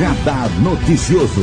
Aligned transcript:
Radar 0.00 0.48
Noticioso. 0.62 1.42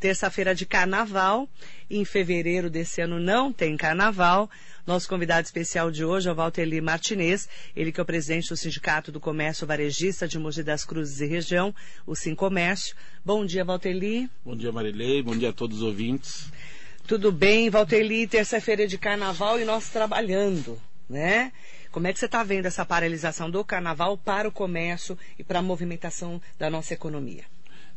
Terça-feira 0.00 0.52
de 0.52 0.66
carnaval. 0.66 1.48
Em 1.88 2.04
fevereiro 2.04 2.68
desse 2.68 3.00
ano 3.00 3.20
não 3.20 3.52
tem 3.52 3.76
carnaval. 3.76 4.50
Nosso 4.84 5.08
convidado 5.08 5.44
especial 5.44 5.92
de 5.92 6.04
hoje 6.04 6.28
é 6.28 6.32
o 6.32 6.34
Valteli 6.34 6.80
Martinez, 6.80 7.48
ele 7.76 7.92
que 7.92 8.00
é 8.00 8.02
o 8.02 8.06
presidente 8.06 8.48
do 8.48 8.56
Sindicato 8.56 9.12
do 9.12 9.20
Comércio 9.20 9.64
Varejista 9.64 10.26
de 10.26 10.40
Mogi 10.40 10.64
das 10.64 10.84
Cruzes 10.84 11.20
e 11.20 11.26
Região, 11.26 11.72
o 12.04 12.16
Sim 12.16 12.34
Comércio. 12.34 12.96
Bom 13.24 13.46
dia, 13.46 13.64
Valteli. 13.64 14.28
Bom 14.44 14.56
dia, 14.56 14.72
Marilei. 14.72 15.22
Bom 15.22 15.36
dia 15.36 15.50
a 15.50 15.52
todos 15.52 15.76
os 15.76 15.82
ouvintes. 15.84 16.48
Tudo 17.06 17.30
bem, 17.30 17.70
Valteli? 17.70 18.26
Terça-feira 18.26 18.88
de 18.88 18.98
carnaval 18.98 19.60
e 19.60 19.64
nós 19.64 19.88
trabalhando, 19.90 20.76
né? 21.08 21.52
Como 21.94 22.08
é 22.08 22.12
que 22.12 22.18
você 22.18 22.26
está 22.26 22.42
vendo 22.42 22.66
essa 22.66 22.84
paralisação 22.84 23.48
do 23.48 23.64
carnaval 23.64 24.18
para 24.18 24.48
o 24.48 24.50
comércio 24.50 25.16
e 25.38 25.44
para 25.44 25.60
a 25.60 25.62
movimentação 25.62 26.42
da 26.58 26.68
nossa 26.68 26.92
economia? 26.92 27.44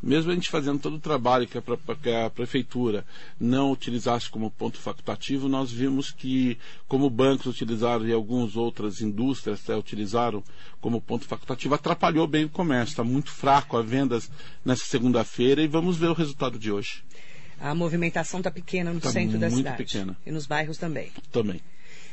mesmo 0.00 0.30
a 0.30 0.34
gente 0.36 0.48
fazendo 0.48 0.78
todo 0.78 0.94
o 0.94 1.00
trabalho 1.00 1.48
que 1.48 1.58
a, 1.58 1.62
que 2.00 2.08
a, 2.08 2.30
prefeitura 2.30 3.04
não 3.40 3.72
utilizasse 3.72 4.30
como 4.30 4.52
ponto 4.52 4.78
facultativo, 4.78 5.48
nós 5.48 5.72
vimos 5.72 6.12
que, 6.12 6.56
como 6.86 7.10
bancos 7.10 7.46
utilizaram 7.46 8.06
e 8.06 8.12
algumas 8.12 8.54
outras 8.54 9.00
indústrias 9.00 9.60
até 9.64 9.74
utilizaram 9.74 10.44
como 10.80 11.00
ponto 11.00 11.24
facultativo, 11.24 11.74
atrapalhou 11.74 12.28
bem 12.28 12.44
o 12.44 12.48
comércio. 12.48 12.92
Está 12.92 13.02
muito 13.02 13.32
fraco 13.32 13.76
a 13.76 13.82
vendas 13.82 14.30
nessa 14.64 14.84
segunda-feira 14.84 15.60
e 15.60 15.66
vamos 15.66 15.96
ver 15.96 16.10
o 16.10 16.14
resultado 16.14 16.56
de 16.56 16.70
hoje. 16.70 17.02
A 17.58 17.74
movimentação 17.74 18.38
está 18.38 18.52
pequena 18.52 18.92
no 18.92 19.00
tá 19.00 19.10
centro 19.10 19.36
da 19.36 19.50
cidade. 19.50 19.76
pequena. 19.76 20.16
E 20.24 20.30
nos 20.30 20.46
bairros 20.46 20.78
também. 20.78 21.10
Também. 21.32 21.60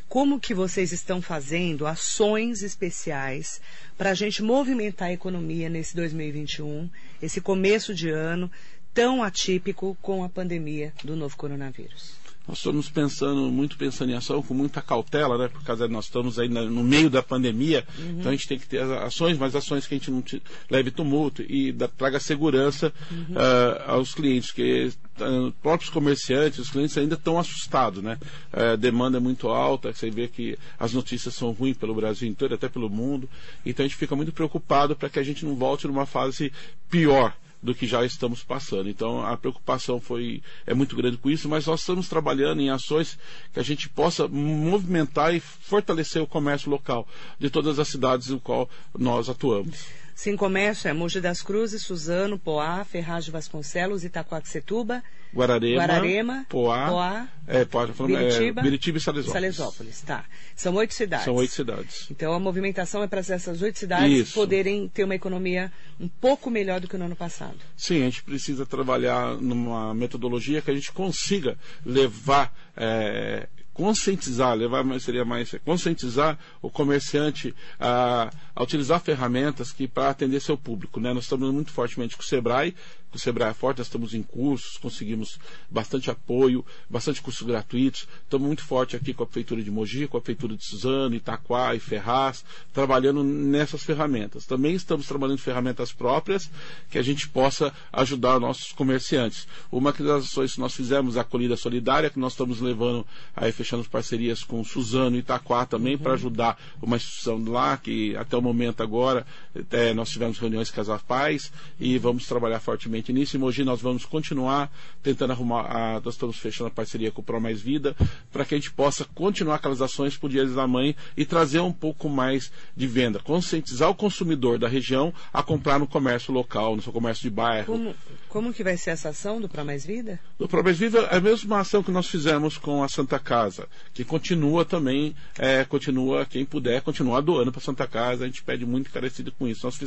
Como 0.08 0.40
que 0.40 0.54
vocês 0.54 0.92
estão 0.92 1.22
fazendo 1.22 1.88
ações 1.88 2.62
especiais 2.62 3.60
para 3.98 4.12
a 4.12 4.14
gente 4.14 4.42
movimentar 4.42 5.10
a 5.10 5.14
economia 5.14 5.70
nesse 5.70 5.96
2021, 5.96 6.90
esse 7.22 7.42
começo 7.42 7.94
de 7.94 8.10
ano 8.10 8.50
tão 8.94 9.24
atípico 9.24 9.98
com 10.02 10.24
a 10.24 10.30
pandemia 10.30 10.94
do 11.04 11.16
novo 11.16 11.36
coronavírus? 11.36 12.25
Nós 12.48 12.58
estamos 12.58 12.90
pensando, 12.90 13.52
muito 13.52 13.76
pensando 13.76 14.12
em 14.12 14.16
ação, 14.16 14.42
com 14.42 14.54
muita 14.54 14.82
cautela, 14.82 15.38
né? 15.38 15.48
Por 15.48 15.64
causa 15.64 15.88
de 15.88 15.94
nós 15.94 16.06
estamos 16.06 16.38
aí 16.38 16.48
no 16.48 16.84
meio 16.84 17.10
da 17.10 17.24
pandemia, 17.24 17.86
uhum. 17.98 18.20
então 18.20 18.32
a 18.32 18.36
gente 18.36 18.48
tem 18.48 18.60
que 18.60 18.68
ter 18.68 18.82
ações, 18.82 19.38
mas 19.38 19.56
ações 19.56 19.88
que 19.88 19.96
a 19.96 19.98
gente 19.98 20.12
não 20.12 20.24
leve 20.70 20.92
tumulto 20.92 21.44
e 21.48 21.72
da, 21.72 21.88
traga 21.88 22.20
segurança 22.20 22.94
uhum. 23.12 23.36
uh, 23.36 23.92
aos 23.92 24.14
clientes, 24.14 24.52
que 24.52 24.92
uh, 25.20 25.52
próprios 25.64 25.90
comerciantes, 25.90 26.60
os 26.60 26.70
clientes 26.70 26.96
ainda 26.98 27.16
estão 27.16 27.40
assustados, 27.40 28.04
né? 28.04 28.20
Uh, 28.54 28.74
a 28.74 28.76
demanda 28.76 29.18
é 29.18 29.22
muito 29.22 29.50
alta, 29.50 29.92
você 29.92 30.12
vê 30.12 30.28
que 30.28 30.58
as 30.80 30.94
notícias 30.94 31.34
são 31.34 31.52
ruins 31.52 31.78
pelo 31.78 31.96
Brasil 31.96 32.30
inteiro, 32.30 32.54
até 32.54 32.70
pelo 32.70 32.90
mundo, 32.90 33.28
então 33.66 33.84
a 33.84 33.88
gente 33.88 33.98
fica 33.98 34.16
muito 34.16 34.32
preocupado 34.32 34.96
para 34.96 35.10
que 35.10 35.18
a 35.18 35.24
gente 35.24 35.44
não 35.46 35.56
volte 35.56 35.88
numa 35.88 36.06
fase 36.06 36.52
pior 36.90 37.34
do 37.62 37.74
que 37.74 37.88
já 37.88 38.06
estamos 38.06 38.44
passando. 38.44 38.90
Então 38.90 39.26
a 39.26 39.36
preocupação 39.36 40.00
foi 40.00 40.42
é 40.66 40.74
muito 40.74 40.96
grande 40.96 41.18
com 41.18 41.30
isso, 41.30 41.50
mas 41.50 41.66
nós 41.66 41.80
estamos 41.82 42.08
trabalhando 42.08 42.62
em 42.62 42.70
ações 42.70 43.18
que 43.54 43.60
a 43.60 43.64
gente 43.64 43.90
possa 43.90 44.28
movimentar 44.28 45.34
e 45.34 45.40
fortalecer 45.40 46.22
o 46.22 46.28
comércio 46.28 46.70
local 46.70 47.08
de 47.40 47.50
todas 47.50 47.80
as 47.80 47.88
cidades 47.88 48.28
no 48.30 48.40
qual 48.40 48.70
nós 48.98 49.30
atuamos. 49.30 50.05
Sim, 50.16 50.38
comércio 50.38 50.88
é 50.88 50.94
Mogi 50.94 51.20
das 51.20 51.42
Cruzes, 51.42 51.82
Suzano, 51.82 52.40
Poá, 52.40 52.86
Ferraz 52.86 53.26
de 53.26 53.32
Vasconcelos, 53.32 54.06
Itacoaxetuba, 54.06 55.04
Guararema, 55.36 55.76
Guararema 55.76 56.46
Poá, 56.48 56.88
Poá 56.88 57.28
é, 57.46 57.66
Poá 57.66 57.88
falando, 57.90 58.18
Biritiba, 58.18 58.62
é, 58.62 58.64
Biritiba 58.64 58.98
e 58.98 59.02
Salesópolis. 59.02 59.56
Salesópolis, 59.56 60.02
tá. 60.02 60.24
São 60.56 60.74
oito 60.76 60.94
cidades. 60.94 61.26
São 61.26 61.36
oito 61.36 61.54
cidades. 61.54 62.08
Então 62.10 62.34
a 62.34 62.40
movimentação 62.40 63.04
é 63.04 63.08
para 63.08 63.20
essas 63.20 63.62
oito 63.62 63.78
cidades 63.78 64.30
Isso. 64.30 64.34
poderem 64.34 64.88
ter 64.88 65.04
uma 65.04 65.16
economia 65.16 65.70
um 66.00 66.08
pouco 66.08 66.50
melhor 66.50 66.80
do 66.80 66.88
que 66.88 66.98
no 66.98 67.06
ano 67.06 67.16
passado. 67.16 67.58
Sim, 67.76 68.02
a 68.02 68.06
gente 68.06 68.24
precisa 68.24 68.66
trabalhar 68.66 69.36
numa 69.36 69.94
metodologia 69.94 70.62
que 70.62 70.72
a 70.72 70.74
gente 70.74 70.94
consiga 70.94 71.58
levar 71.86 72.54
é, 72.78 73.50
conscientizar, 73.76 74.56
levar 74.56 74.86
seria 75.02 75.26
mais 75.26 75.54
conscientizar 75.66 76.40
o 76.62 76.70
comerciante 76.70 77.54
a, 77.78 78.32
a 78.56 78.64
utilizar 78.64 79.02
ferramentas 79.02 79.72
que 79.72 79.88
para 79.88 80.10
atender 80.10 80.40
seu 80.40 80.58
público, 80.58 81.00
né? 81.00 81.14
Nós 81.14 81.26
estamos 81.26 81.52
muito 81.54 81.72
fortemente 81.72 82.16
com 82.16 82.24
o 82.24 82.26
Sebrae 82.26 82.74
o 83.16 83.20
Sebrae 83.20 83.50
é 83.50 83.54
forte, 83.54 83.78
nós 83.78 83.88
estamos 83.88 84.14
em 84.14 84.22
cursos, 84.22 84.78
conseguimos 84.78 85.40
bastante 85.70 86.12
apoio, 86.12 86.66
bastante 86.90 87.22
cursos 87.22 87.48
gratuitos. 87.48 88.08
Estamos 88.24 88.46
muito 88.46 88.64
forte 88.64 88.96
aqui 88.96 89.14
com 89.14 89.24
a 89.24 89.26
Prefeitura 89.26 89.64
de 89.64 89.72
Mogi, 89.72 90.08
com 90.08 90.18
a 90.18 90.22
Prefeitura 90.22 90.58
de 90.58 90.66
Suzano, 90.66 91.16
Itaquá 91.16 91.74
e 91.74 91.80
Ferraz, 91.80 92.44
trabalhando 92.74 93.24
nessas 93.24 93.84
ferramentas. 93.84 94.46
Também 94.46 94.76
estamos 94.76 95.08
trabalhando 95.08 95.38
em 95.38 95.42
ferramentas 95.42 95.94
próprias 95.94 96.52
que 96.90 96.98
a 96.98 97.02
gente 97.02 97.30
possa 97.30 97.74
ajudar 97.94 98.40
nossos 98.40 98.74
comerciantes. 98.74 99.48
Uma 99.72 99.94
das 99.94 100.26
ações 100.26 100.56
que 100.56 100.60
nós 100.60 100.74
fizemos, 100.74 101.18
a 101.18 101.22
acolhida 101.22 101.56
solidária, 101.56 102.10
que 102.10 102.20
nós 102.20 102.34
estamos 102.34 102.60
levando, 102.60 103.08
aí 103.34 103.52
fechando 103.52 103.88
parcerias 103.90 104.44
com 104.44 104.62
Suzano 104.64 105.16
e 105.16 105.20
Itaquá 105.20 105.66
também, 105.66 105.96
uhum. 105.96 106.02
para 106.02 106.14
ajudar 106.14 106.60
uma 106.82 106.98
instituição 106.98 107.42
lá, 107.46 107.78
que 107.78 108.16
até 108.18 108.36
o 108.36 108.42
momento 108.46 108.82
agora 108.82 109.26
é, 109.72 109.94
nós 109.94 110.10
tivemos 110.10 110.38
reuniões 110.38 110.72
com 110.72 110.82
as 110.82 111.02
pais 111.02 111.52
e 111.80 111.98
vamos 111.98 112.26
trabalhar 112.28 112.60
fortemente 112.60 113.12
nisso. 113.12 113.36
Em 113.36 113.40
Mogi 113.40 113.64
nós 113.64 113.82
vamos 113.82 114.06
continuar 114.06 114.72
tentando 115.02 115.32
arrumar, 115.32 115.66
a, 115.66 116.02
nós 116.02 116.14
estamos 116.14 116.38
fechando 116.38 116.68
a 116.68 116.72
parceria 116.72 117.12
com 117.12 117.22
o 117.22 117.24
Pro 117.24 117.42
Mais 117.42 117.62
Vida, 117.62 117.96
para 118.32 118.46
que 118.46 118.56
a 118.56 118.58
gente 118.58 118.72
possa 118.72 119.06
continuar 119.06 119.56
aquelas 119.56 119.82
ações 119.82 120.18
por 120.18 120.30
Dias 120.30 120.54
da 120.54 120.68
Mãe 120.68 120.96
e 121.18 121.26
trazer 121.26 121.60
um 121.60 121.72
pouco 121.72 122.10
mais 122.10 122.52
de 122.76 122.88
venda, 122.88 123.20
conscientizar 123.20 123.90
o 123.90 123.96
consumidor 123.96 124.58
da 124.58 124.68
região 124.68 125.14
a 125.34 125.42
comprar 125.44 125.80
no 125.80 125.88
comércio 125.88 126.34
local, 126.34 126.76
no 126.76 126.82
seu 126.82 126.94
comércio 126.94 127.24
de 127.24 127.30
bairro. 127.30 127.66
Como, 127.66 127.96
como 128.30 128.54
que 128.54 128.64
vai 128.64 128.78
ser 128.78 128.92
essa 128.92 129.10
ação 129.10 129.40
do 129.42 129.50
Pro 129.50 129.66
Mais 129.66 129.86
Vida? 129.86 130.20
Do 130.38 130.48
Pro 130.48 130.64
Mais 130.64 130.78
Vida 130.78 131.00
é 131.12 131.18
a 131.18 131.22
mesma 131.22 131.60
ação 131.60 131.82
que 131.82 131.92
nós 131.92 132.08
fizemos 132.08 132.58
com 132.58 132.84
a 132.84 132.90
Santa 132.90 133.20
Casa, 133.20 133.68
que 133.94 134.04
continua 134.04 134.66
também, 134.66 135.16
é, 135.38 135.64
continua, 135.66 136.26
quem 136.26 136.46
puder, 136.46 136.82
continuar 136.82 137.22
doando 137.22 137.52
para 137.52 137.60
a 137.60 137.64
Santa 137.64 137.88
Casa, 137.88 138.24
a 138.24 138.28
gente 138.36 138.44
pede 138.44 138.66
muito 138.66 138.90
encarecido 138.90 139.32
com 139.32 139.48
isso. 139.48 139.66
Nós 139.66 139.80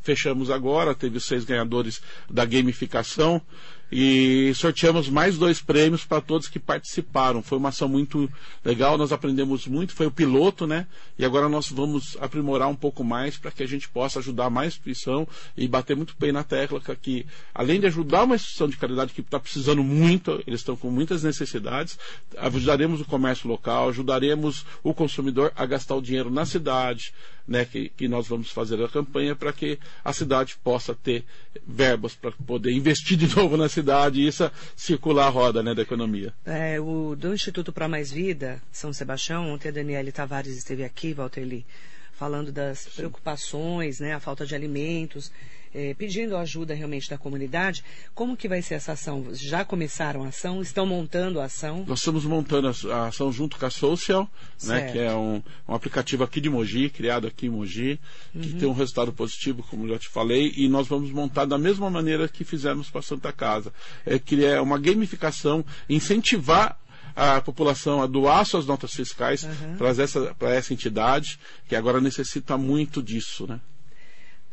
fechamos 0.00 0.50
agora, 0.50 0.94
teve 0.94 1.18
seis 1.18 1.44
ganhadores 1.44 2.00
da 2.30 2.44
gamificação 2.44 3.42
e 3.90 4.52
sorteamos 4.54 5.08
mais 5.08 5.38
dois 5.38 5.62
prêmios 5.62 6.04
para 6.04 6.20
todos 6.20 6.46
que 6.46 6.58
participaram. 6.58 7.42
Foi 7.42 7.56
uma 7.56 7.70
ação 7.70 7.88
muito 7.88 8.30
legal, 8.62 8.98
nós 8.98 9.12
aprendemos 9.12 9.66
muito, 9.66 9.94
foi 9.94 10.06
o 10.06 10.10
piloto, 10.10 10.66
né? 10.66 10.86
E 11.18 11.24
agora 11.24 11.48
nós 11.48 11.70
vamos 11.70 12.16
aprimorar 12.20 12.68
um 12.68 12.74
pouco 12.76 13.02
mais 13.02 13.38
para 13.38 13.50
que 13.50 13.62
a 13.62 13.66
gente 13.66 13.88
possa 13.88 14.18
ajudar 14.18 14.50
mais 14.50 14.74
instituição 14.74 15.26
e 15.56 15.66
bater 15.66 15.96
muito 15.96 16.14
bem 16.18 16.32
na 16.32 16.44
tecla 16.44 16.80
que, 17.00 17.24
além 17.54 17.80
de 17.80 17.86
ajudar 17.86 18.24
uma 18.24 18.36
instituição 18.36 18.68
de 18.68 18.76
caridade 18.76 19.12
que 19.12 19.22
está 19.22 19.40
precisando 19.40 19.82
muito, 19.82 20.42
eles 20.46 20.60
estão 20.60 20.76
com 20.76 20.90
muitas 20.90 21.22
necessidades, 21.22 21.98
ajudaremos 22.36 23.00
o 23.00 23.04
comércio 23.06 23.48
local, 23.48 23.88
ajudaremos 23.88 24.66
o 24.82 24.92
consumidor 24.92 25.50
a 25.56 25.64
gastar 25.64 25.94
o 25.94 26.02
dinheiro 26.02 26.30
na 26.30 26.44
cidade, 26.44 27.14
né? 27.48 27.64
Que, 27.64 27.88
que 27.88 28.06
nós 28.06 28.28
vamos 28.28 28.50
fazer 28.50 28.82
a 28.84 28.88
campanha 28.88 29.34
para 29.34 29.52
que 29.52 29.78
a 30.04 30.12
cidade 30.12 30.56
possa 30.62 30.94
ter 30.94 31.24
verbas 31.66 32.14
para 32.14 32.30
poder 32.30 32.72
investir 32.72 33.16
de 33.16 33.26
novo 33.34 33.56
na 33.56 33.68
cidade 33.68 34.20
e 34.20 34.28
isso 34.28 34.50
circular 34.76 35.26
a 35.26 35.30
roda 35.30 35.62
né, 35.62 35.74
da 35.74 35.82
economia. 35.82 36.34
É, 36.44 36.78
o 36.78 37.16
do 37.16 37.34
Instituto 37.34 37.72
para 37.72 37.88
Mais 37.88 38.12
Vida, 38.12 38.60
São 38.70 38.92
Sebastião, 38.92 39.50
ontem 39.50 39.68
a 39.70 39.72
Daniele 39.72 40.12
Tavares 40.12 40.56
esteve 40.56 40.84
aqui, 40.84 41.14
Walter 41.14 41.40
Lee, 41.40 41.64
falando 42.12 42.52
das 42.52 42.86
preocupações, 42.86 43.98
né, 43.98 44.14
a 44.14 44.20
falta 44.20 44.44
de 44.44 44.54
alimentos, 44.54 45.32
é, 45.74 45.94
pedindo 45.94 46.36
ajuda 46.36 46.74
realmente 46.74 47.08
da 47.08 47.18
comunidade. 47.18 47.84
Como 48.14 48.36
que 48.36 48.48
vai 48.48 48.62
ser 48.62 48.74
essa 48.74 48.92
ação? 48.92 49.26
Já 49.32 49.64
começaram 49.64 50.24
a 50.24 50.28
ação? 50.28 50.62
Estão 50.62 50.86
montando 50.86 51.40
a 51.40 51.44
ação? 51.44 51.84
Nós 51.86 52.00
estamos 52.00 52.24
montando 52.24 52.68
a, 52.68 53.06
ação 53.06 53.32
junto 53.32 53.58
com 53.58 53.66
a 53.66 53.70
Social, 53.70 54.28
né, 54.64 54.92
que 54.92 54.98
é 54.98 55.14
um, 55.14 55.42
um, 55.68 55.74
aplicativo 55.74 56.24
aqui 56.24 56.40
de 56.40 56.50
Mogi, 56.50 56.90
criado 56.90 57.26
aqui 57.26 57.46
em 57.46 57.50
Mogi, 57.50 58.00
que 58.32 58.52
uhum. 58.52 58.58
tem 58.58 58.68
um 58.68 58.72
resultado 58.72 59.12
positivo, 59.12 59.62
como 59.62 59.88
já 59.88 59.98
te 59.98 60.08
falei, 60.08 60.52
e 60.56 60.68
nós 60.68 60.86
vamos 60.86 61.10
montar 61.10 61.44
da 61.44 61.58
mesma 61.58 61.90
maneira 61.90 62.28
que 62.28 62.44
fizemos 62.44 62.90
para 62.90 63.00
a 63.00 63.02
Santa 63.02 63.32
Casa. 63.32 63.72
É, 64.04 64.18
que 64.18 64.44
é 64.44 64.60
uma 64.60 64.78
gamificação, 64.78 65.64
incentivar 65.88 66.78
a 67.14 67.40
população 67.40 68.00
a 68.00 68.06
doar 68.06 68.44
suas 68.46 68.64
notas 68.64 68.92
fiscais 68.92 69.42
uhum. 69.42 69.76
para 69.76 69.88
essa, 69.88 70.36
essa 70.40 70.72
entidade, 70.72 71.38
que 71.68 71.74
agora 71.74 72.00
necessita 72.00 72.56
muito 72.56 73.02
disso, 73.02 73.46
né? 73.46 73.60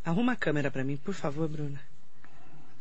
Arruma 0.05 0.33
a 0.33 0.35
câmera 0.35 0.69
para 0.69 0.83
mim, 0.83 0.97
por 0.97 1.15
favor, 1.15 1.47
Bruna. 1.47 1.81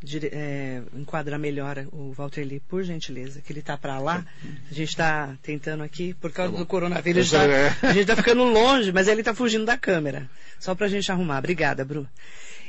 Dire, 0.03 0.29
é, 0.31 0.83
enquadrar 0.93 1.39
melhor 1.39 1.87
o 1.91 2.11
Walter 2.11 2.43
Lee, 2.43 2.59
por 2.59 2.83
gentileza, 2.83 3.41
que 3.41 3.51
ele 3.51 3.61
está 3.61 3.75
para 3.75 3.97
lá. 3.97 4.23
A 4.69 4.73
gente 4.73 4.89
está 4.89 5.35
tentando 5.41 5.81
aqui, 5.81 6.13
por 6.13 6.31
causa 6.31 6.53
tá 6.53 6.59
do 6.59 6.65
coronavírus, 6.65 7.27
já, 7.27 7.43
é. 7.43 7.75
a 7.81 7.87
gente 7.87 8.01
está 8.01 8.15
ficando 8.15 8.43
longe, 8.43 8.91
mas 8.91 9.07
ele 9.07 9.21
está 9.21 9.33
fugindo 9.33 9.65
da 9.65 9.75
câmera. 9.75 10.29
Só 10.59 10.75
para 10.75 10.85
a 10.85 10.89
gente 10.89 11.11
arrumar. 11.11 11.39
Obrigada, 11.39 11.83
Bru. 11.83 12.07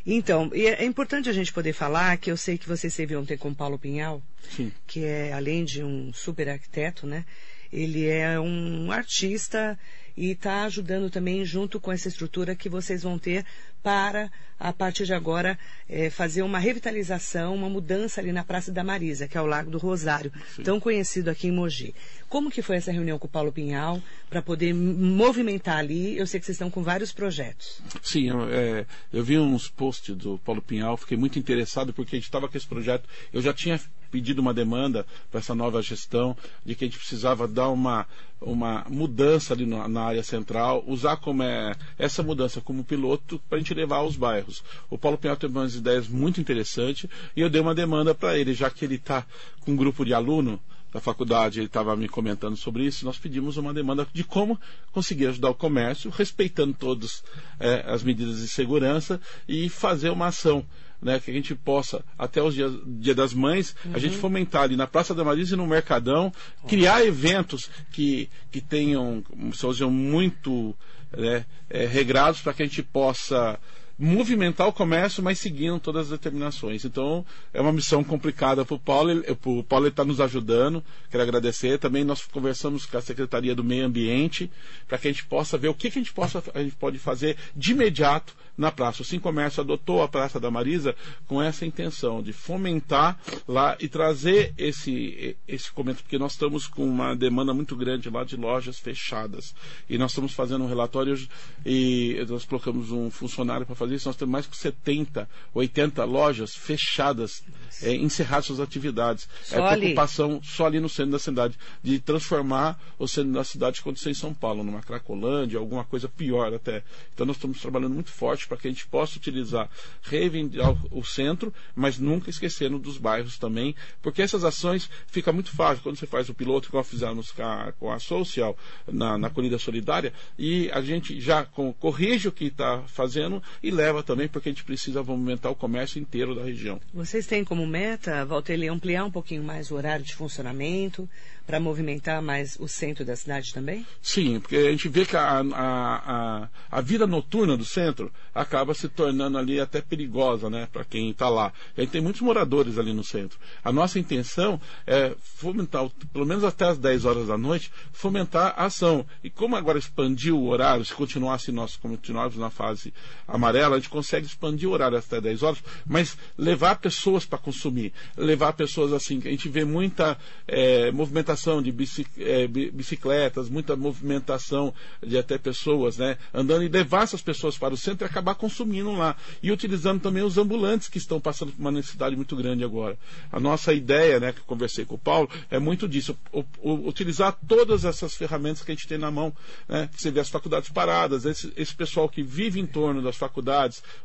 Então, 0.06 0.50
é 0.54 0.84
importante 0.84 1.28
a 1.28 1.32
gente 1.32 1.52
poder 1.52 1.72
falar 1.72 2.16
que 2.16 2.30
eu 2.30 2.36
sei 2.36 2.56
que 2.56 2.68
vocês 2.68 2.92
esteve 2.92 3.16
ontem 3.16 3.36
com 3.36 3.48
o 3.48 3.54
Paulo 3.54 3.76
Pinhal, 3.76 4.22
Sim. 4.56 4.72
que 4.86 5.04
é, 5.04 5.32
além 5.32 5.64
de 5.64 5.82
um 5.82 6.12
super 6.14 6.48
arquiteto, 6.48 7.06
né? 7.06 7.24
Ele 7.72 8.06
é 8.06 8.38
um 8.38 8.92
artista 8.92 9.76
e 10.16 10.30
está 10.30 10.64
ajudando 10.64 11.10
também 11.10 11.44
junto 11.44 11.78
com 11.78 11.92
essa 11.92 12.08
estrutura 12.08 12.54
que 12.54 12.68
vocês 12.68 13.02
vão 13.02 13.18
ter 13.18 13.44
para, 13.82 14.30
a 14.58 14.72
partir 14.72 15.04
de 15.04 15.14
agora, 15.14 15.56
é, 15.88 16.10
fazer 16.10 16.42
uma 16.42 16.58
revitalização, 16.58 17.54
uma 17.54 17.68
mudança 17.68 18.20
ali 18.20 18.32
na 18.32 18.42
Praça 18.42 18.72
da 18.72 18.82
Marisa, 18.82 19.28
que 19.28 19.38
é 19.38 19.40
o 19.40 19.46
Lago 19.46 19.70
do 19.70 19.78
Rosário, 19.78 20.32
Sim. 20.56 20.62
tão 20.64 20.80
conhecido 20.80 21.28
aqui 21.28 21.46
em 21.46 21.52
Mogi. 21.52 21.94
Como 22.28 22.50
que 22.50 22.62
foi 22.62 22.76
essa 22.76 22.90
reunião 22.90 23.18
com 23.18 23.26
o 23.26 23.30
Paulo 23.30 23.52
Pinhal 23.52 24.02
para 24.28 24.42
poder 24.42 24.74
movimentar 24.74 25.78
ali? 25.78 26.18
Eu 26.18 26.26
sei 26.26 26.40
que 26.40 26.46
vocês 26.46 26.56
estão 26.56 26.70
com 26.70 26.82
vários 26.82 27.12
projetos. 27.12 27.80
Sim, 28.02 28.30
eu, 28.30 28.48
é, 28.50 28.86
eu 29.12 29.22
vi 29.22 29.38
uns 29.38 29.68
posts 29.68 30.16
do 30.16 30.38
Paulo 30.38 30.60
Pinhal, 30.60 30.96
fiquei 30.96 31.16
muito 31.16 31.38
interessado 31.38 31.92
porque 31.92 32.16
a 32.16 32.18
gente 32.18 32.26
estava 32.26 32.48
com 32.48 32.56
esse 32.56 32.66
projeto. 32.66 33.08
Eu 33.32 33.40
já 33.40 33.52
tinha 33.52 33.80
pedido 34.16 34.40
uma 34.40 34.54
demanda 34.54 35.04
para 35.30 35.40
essa 35.40 35.54
nova 35.54 35.82
gestão 35.82 36.34
de 36.64 36.74
que 36.74 36.84
a 36.84 36.88
gente 36.88 36.96
precisava 36.96 37.46
dar 37.46 37.68
uma, 37.68 38.06
uma 38.40 38.82
mudança 38.88 39.52
ali 39.52 39.66
na, 39.66 39.86
na 39.86 40.04
área 40.04 40.22
central, 40.22 40.82
usar 40.86 41.18
como 41.18 41.42
é, 41.42 41.76
essa 41.98 42.22
mudança 42.22 42.58
como 42.62 42.82
piloto 42.82 43.38
para 43.46 43.56
a 43.56 43.60
gente 43.60 43.74
levar 43.74 43.96
aos 43.96 44.16
bairros. 44.16 44.64
O 44.88 44.96
Paulo 44.96 45.18
Pinhal 45.18 45.36
teve 45.36 45.52
umas 45.52 45.74
ideias 45.74 46.08
muito 46.08 46.40
interessantes 46.40 47.10
e 47.36 47.42
eu 47.42 47.50
dei 47.50 47.60
uma 47.60 47.74
demanda 47.74 48.14
para 48.14 48.38
ele, 48.38 48.54
já 48.54 48.70
que 48.70 48.86
ele 48.86 48.94
está 48.94 49.22
com 49.60 49.72
um 49.72 49.76
grupo 49.76 50.02
de 50.02 50.14
aluno 50.14 50.58
da 50.90 50.98
faculdade, 50.98 51.58
ele 51.58 51.66
estava 51.66 51.94
me 51.94 52.08
comentando 52.08 52.56
sobre 52.56 52.86
isso, 52.86 53.04
nós 53.04 53.18
pedimos 53.18 53.58
uma 53.58 53.74
demanda 53.74 54.06
de 54.14 54.24
como 54.24 54.58
conseguir 54.92 55.26
ajudar 55.26 55.50
o 55.50 55.54
comércio, 55.54 56.10
respeitando 56.10 56.72
todas 56.72 57.22
é, 57.60 57.84
as 57.86 58.02
medidas 58.02 58.38
de 58.38 58.48
segurança 58.48 59.20
e 59.46 59.68
fazer 59.68 60.08
uma 60.08 60.28
ação 60.28 60.64
né, 61.00 61.20
que 61.20 61.30
a 61.30 61.34
gente 61.34 61.54
possa, 61.54 62.04
até 62.18 62.42
os 62.42 62.54
dias 62.54 62.72
dia 62.86 63.14
das 63.14 63.32
mães, 63.34 63.74
uhum. 63.84 63.92
a 63.94 63.98
gente 63.98 64.14
uhum. 64.14 64.20
fomentar 64.20 64.62
ali 64.62 64.76
na 64.76 64.86
Praça 64.86 65.14
da 65.14 65.24
Marisa 65.24 65.54
e 65.54 65.56
no 65.56 65.66
Mercadão, 65.66 66.32
criar 66.66 67.04
eventos 67.04 67.70
que, 67.92 68.28
que 68.50 68.60
tenham, 68.60 69.22
sejam 69.52 69.90
muito 69.90 70.74
né, 71.16 71.44
é, 71.68 71.86
regrados 71.86 72.40
para 72.40 72.52
que 72.52 72.62
a 72.62 72.66
gente 72.66 72.82
possa 72.82 73.58
movimentar 73.98 74.68
o 74.68 74.72
comércio, 74.72 75.22
mas 75.22 75.38
seguindo 75.38 75.80
todas 75.80 76.06
as 76.06 76.10
determinações. 76.10 76.84
Então, 76.84 77.24
é 77.52 77.60
uma 77.60 77.72
missão 77.72 78.04
complicada 78.04 78.64
para 78.64 78.74
o 78.74 78.78
Paulo. 78.78 79.22
O 79.44 79.62
Paulo 79.62 79.86
está 79.86 80.04
nos 80.04 80.20
ajudando, 80.20 80.84
quero 81.10 81.22
agradecer. 81.22 81.78
Também 81.78 82.04
nós 82.04 82.24
conversamos 82.24 82.84
com 82.84 82.98
a 82.98 83.02
Secretaria 83.02 83.54
do 83.54 83.64
Meio 83.64 83.86
Ambiente 83.86 84.50
para 84.86 84.98
que 84.98 85.08
a 85.08 85.10
gente 85.10 85.24
possa 85.24 85.56
ver 85.56 85.68
o 85.68 85.74
que, 85.74 85.90
que 85.90 85.98
a, 85.98 86.02
gente 86.02 86.12
possa, 86.12 86.42
a 86.54 86.62
gente 86.62 86.76
pode 86.76 86.98
fazer 86.98 87.36
de 87.54 87.72
imediato 87.72 88.34
na 88.56 88.72
praça. 88.72 89.02
O 89.02 89.04
Sim 89.04 89.18
Comércio 89.18 89.60
adotou 89.60 90.02
a 90.02 90.08
Praça 90.08 90.40
da 90.40 90.50
Marisa 90.50 90.94
com 91.26 91.42
essa 91.42 91.66
intenção 91.66 92.22
de 92.22 92.32
fomentar 92.32 93.18
lá 93.46 93.76
e 93.78 93.88
trazer 93.88 94.54
esse, 94.56 95.36
esse 95.46 95.70
comento, 95.70 96.02
porque 96.02 96.18
nós 96.18 96.32
estamos 96.32 96.66
com 96.66 96.84
uma 96.84 97.14
demanda 97.14 97.52
muito 97.52 97.76
grande 97.76 98.08
lá 98.08 98.24
de 98.24 98.36
lojas 98.36 98.78
fechadas. 98.78 99.54
E 99.88 99.98
nós 99.98 100.12
estamos 100.12 100.32
fazendo 100.32 100.64
um 100.64 100.68
relatório 100.68 101.16
e 101.64 102.24
nós 102.28 102.44
colocamos 102.44 102.90
um 102.90 103.10
funcionário 103.10 103.66
para 103.66 103.74
fazer 103.74 103.85
isso. 103.92 104.08
Nós 104.08 104.16
temos 104.16 104.32
mais 104.32 104.48
de 104.48 104.56
70, 104.56 105.28
80 105.54 106.04
lojas 106.04 106.54
fechadas, 106.54 107.42
é, 107.82 107.94
encerrar 107.94 108.42
suas 108.42 108.60
atividades. 108.60 109.28
Só 109.42 109.68
é 109.68 109.76
preocupação 109.76 110.32
ali. 110.32 110.40
só 110.44 110.66
ali 110.66 110.80
no 110.80 110.88
centro 110.88 111.12
da 111.12 111.18
cidade, 111.18 111.58
de 111.82 111.98
transformar 111.98 112.80
o 112.98 113.06
centro 113.06 113.32
da 113.32 113.44
cidade 113.44 113.76
que 113.76 113.80
aconteceu 113.80 114.10
em 114.10 114.14
São 114.14 114.32
Paulo, 114.32 114.64
numa 114.64 114.82
Cracolândia, 114.82 115.58
alguma 115.58 115.84
coisa 115.84 116.08
pior 116.08 116.52
até. 116.52 116.82
Então 117.14 117.26
nós 117.26 117.36
estamos 117.36 117.60
trabalhando 117.60 117.94
muito 117.94 118.10
forte 118.10 118.46
para 118.46 118.56
que 118.56 118.68
a 118.68 118.70
gente 118.70 118.86
possa 118.86 119.18
utilizar, 119.18 119.68
reivindicar 120.02 120.74
o 120.90 121.04
centro, 121.04 121.52
mas 121.74 121.98
nunca 121.98 122.30
esquecendo 122.30 122.78
dos 122.78 122.98
bairros 122.98 123.38
também, 123.38 123.74
porque 124.02 124.22
essas 124.22 124.44
ações 124.44 124.90
fica 125.06 125.32
muito 125.32 125.50
fácil 125.50 125.82
quando 125.82 125.96
você 125.98 126.06
faz 126.06 126.28
o 126.28 126.34
piloto, 126.34 126.70
como 126.70 126.82
fizemos 126.84 127.30
com 127.32 127.42
a, 127.42 127.72
com 127.72 127.92
a 127.92 127.98
Social, 127.98 128.56
na, 128.86 129.18
na 129.18 129.30
Corrida 129.30 129.58
Solidária, 129.58 130.12
e 130.38 130.70
a 130.70 130.80
gente 130.80 131.20
já 131.20 131.44
com, 131.44 131.72
corrige 131.72 132.28
o 132.28 132.32
que 132.32 132.46
está 132.46 132.82
fazendo 132.86 133.42
e 133.62 133.70
leva 133.76 134.02
também, 134.02 134.26
porque 134.26 134.48
a 134.48 134.52
gente 134.52 134.64
precisa 134.64 135.02
movimentar 135.02 135.52
o 135.52 135.54
comércio 135.54 136.00
inteiro 136.00 136.34
da 136.34 136.42
região. 136.42 136.80
Vocês 136.92 137.26
têm 137.26 137.44
como 137.44 137.66
meta, 137.66 138.24
Valteli, 138.24 138.68
ampliar 138.68 139.04
um 139.04 139.10
pouquinho 139.10 139.42
mais 139.42 139.70
o 139.70 139.74
horário 139.74 140.04
de 140.04 140.14
funcionamento, 140.14 141.08
para 141.46 141.60
movimentar 141.60 142.20
mais 142.20 142.56
o 142.58 142.66
centro 142.66 143.04
da 143.04 143.14
cidade 143.14 143.54
também? 143.54 143.86
Sim, 144.02 144.40
porque 144.40 144.56
a 144.56 144.70
gente 144.70 144.88
vê 144.88 145.06
que 145.06 145.16
a, 145.16 145.38
a, 145.38 145.42
a, 145.54 146.48
a 146.70 146.80
vida 146.80 147.06
noturna 147.06 147.56
do 147.56 147.64
centro 147.64 148.12
acaba 148.34 148.74
se 148.74 148.88
tornando 148.88 149.38
ali 149.38 149.60
até 149.60 149.80
perigosa, 149.80 150.50
né, 150.50 150.68
para 150.72 150.84
quem 150.84 151.10
está 151.10 151.28
lá. 151.28 151.52
A 151.76 151.80
gente 151.80 151.90
tem 151.90 152.00
muitos 152.00 152.20
moradores 152.20 152.78
ali 152.78 152.92
no 152.92 153.04
centro. 153.04 153.38
A 153.62 153.70
nossa 153.70 153.98
intenção 153.98 154.60
é 154.86 155.14
fomentar, 155.20 155.88
pelo 156.12 156.26
menos 156.26 156.42
até 156.42 156.66
as 156.66 156.78
10 156.78 157.04
horas 157.04 157.28
da 157.28 157.38
noite, 157.38 157.70
fomentar 157.92 158.54
a 158.56 158.64
ação. 158.64 159.06
E 159.22 159.30
como 159.30 159.54
agora 159.54 159.78
expandiu 159.78 160.36
o 160.38 160.48
horário, 160.48 160.84
se 160.84 160.94
continuasse 160.94 161.52
nós 161.52 161.76
continuarmos 161.76 162.36
na 162.36 162.50
fase 162.50 162.92
amarela, 163.28 163.65
a 163.74 163.78
gente 163.78 163.88
consegue 163.88 164.26
expandir 164.26 164.68
o 164.68 164.72
horário 164.72 164.98
até 164.98 165.20
10 165.20 165.42
horas, 165.42 165.58
mas 165.86 166.16
levar 166.38 166.76
pessoas 166.76 167.24
para 167.24 167.38
consumir, 167.38 167.92
levar 168.16 168.52
pessoas 168.52 168.92
assim, 168.92 169.20
a 169.24 169.28
gente 169.28 169.48
vê 169.48 169.64
muita 169.64 170.16
é, 170.46 170.90
movimentação 170.90 171.62
de 171.62 171.74
é, 172.18 172.46
bicicletas, 172.46 173.48
muita 173.48 173.76
movimentação 173.76 174.72
de 175.04 175.18
até 175.18 175.38
pessoas, 175.38 175.96
né, 175.96 176.16
andando 176.32 176.62
e 176.62 176.68
levar 176.68 177.02
essas 177.02 177.22
pessoas 177.22 177.58
para 177.58 177.74
o 177.74 177.76
centro 177.76 178.06
e 178.06 178.08
acabar 178.08 178.34
consumindo 178.34 178.92
lá. 178.92 179.16
E 179.42 179.50
utilizando 179.50 180.00
também 180.00 180.22
os 180.22 180.38
ambulantes 180.38 180.88
que 180.88 180.98
estão 180.98 181.20
passando 181.20 181.52
por 181.52 181.60
uma 181.60 181.70
necessidade 181.70 182.16
muito 182.16 182.36
grande 182.36 182.64
agora. 182.64 182.98
A 183.30 183.40
nossa 183.40 183.72
ideia, 183.72 184.20
né, 184.20 184.32
que 184.32 184.40
eu 184.40 184.44
conversei 184.44 184.84
com 184.84 184.94
o 184.94 184.98
Paulo, 184.98 185.28
é 185.50 185.58
muito 185.58 185.88
disso, 185.88 186.16
o, 186.32 186.44
o, 186.60 186.88
utilizar 186.88 187.36
todas 187.46 187.84
essas 187.84 188.14
ferramentas 188.14 188.62
que 188.62 188.70
a 188.70 188.74
gente 188.74 188.88
tem 188.88 188.98
na 188.98 189.10
mão, 189.10 189.32
né, 189.68 189.88
você 189.94 190.10
vê 190.10 190.20
as 190.20 190.28
faculdades 190.28 190.70
paradas, 190.70 191.24
esse, 191.24 191.52
esse 191.56 191.74
pessoal 191.74 192.08
que 192.08 192.22
vive 192.22 192.60
em 192.60 192.66
torno 192.66 193.02
das 193.02 193.16
faculdades, 193.16 193.46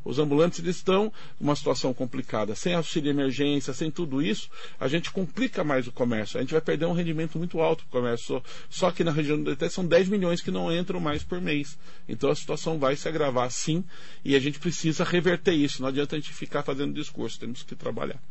os 0.03 0.19
ambulantes, 0.19 0.59
eles 0.59 0.77
estão 0.77 1.11
numa 1.39 1.55
situação 1.55 1.93
complicada. 1.93 2.55
Sem 2.55 2.73
auxílio 2.73 3.11
de 3.13 3.19
emergência, 3.19 3.73
sem 3.73 3.91
tudo 3.91 4.21
isso, 4.21 4.49
a 4.79 4.87
gente 4.87 5.11
complica 5.11 5.63
mais 5.63 5.87
o 5.87 5.91
comércio. 5.91 6.37
A 6.37 6.41
gente 6.41 6.51
vai 6.51 6.61
perder 6.61 6.85
um 6.85 6.93
rendimento 6.93 7.37
muito 7.37 7.59
alto 7.59 7.85
para 7.85 7.99
o 7.99 8.01
comércio. 8.01 8.43
Só 8.69 8.91
que 8.91 9.03
na 9.03 9.11
região 9.11 9.41
do 9.41 9.49
DT 9.51 9.69
são 9.69 9.85
10 9.85 10.09
milhões 10.09 10.41
que 10.41 10.51
não 10.51 10.73
entram 10.73 10.99
mais 10.99 11.23
por 11.23 11.41
mês. 11.41 11.77
Então 12.07 12.29
a 12.29 12.35
situação 12.35 12.79
vai 12.79 12.95
se 12.95 13.07
agravar 13.07 13.49
sim 13.51 13.83
e 14.23 14.35
a 14.35 14.39
gente 14.39 14.59
precisa 14.59 15.03
reverter 15.03 15.53
isso. 15.53 15.81
Não 15.81 15.89
adianta 15.89 16.15
a 16.15 16.19
gente 16.19 16.33
ficar 16.33 16.63
fazendo 16.63 16.93
discurso, 16.93 17.39
temos 17.39 17.63
que 17.63 17.75
trabalhar. 17.75 18.21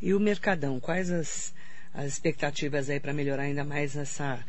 E 0.00 0.12
o 0.12 0.20
Mercadão, 0.20 0.78
quais 0.78 1.10
as, 1.10 1.54
as 1.94 2.06
expectativas 2.12 2.90
aí 2.90 3.00
para 3.00 3.12
melhorar 3.12 3.44
ainda 3.44 3.64
mais 3.64 3.96
essa 3.96 4.44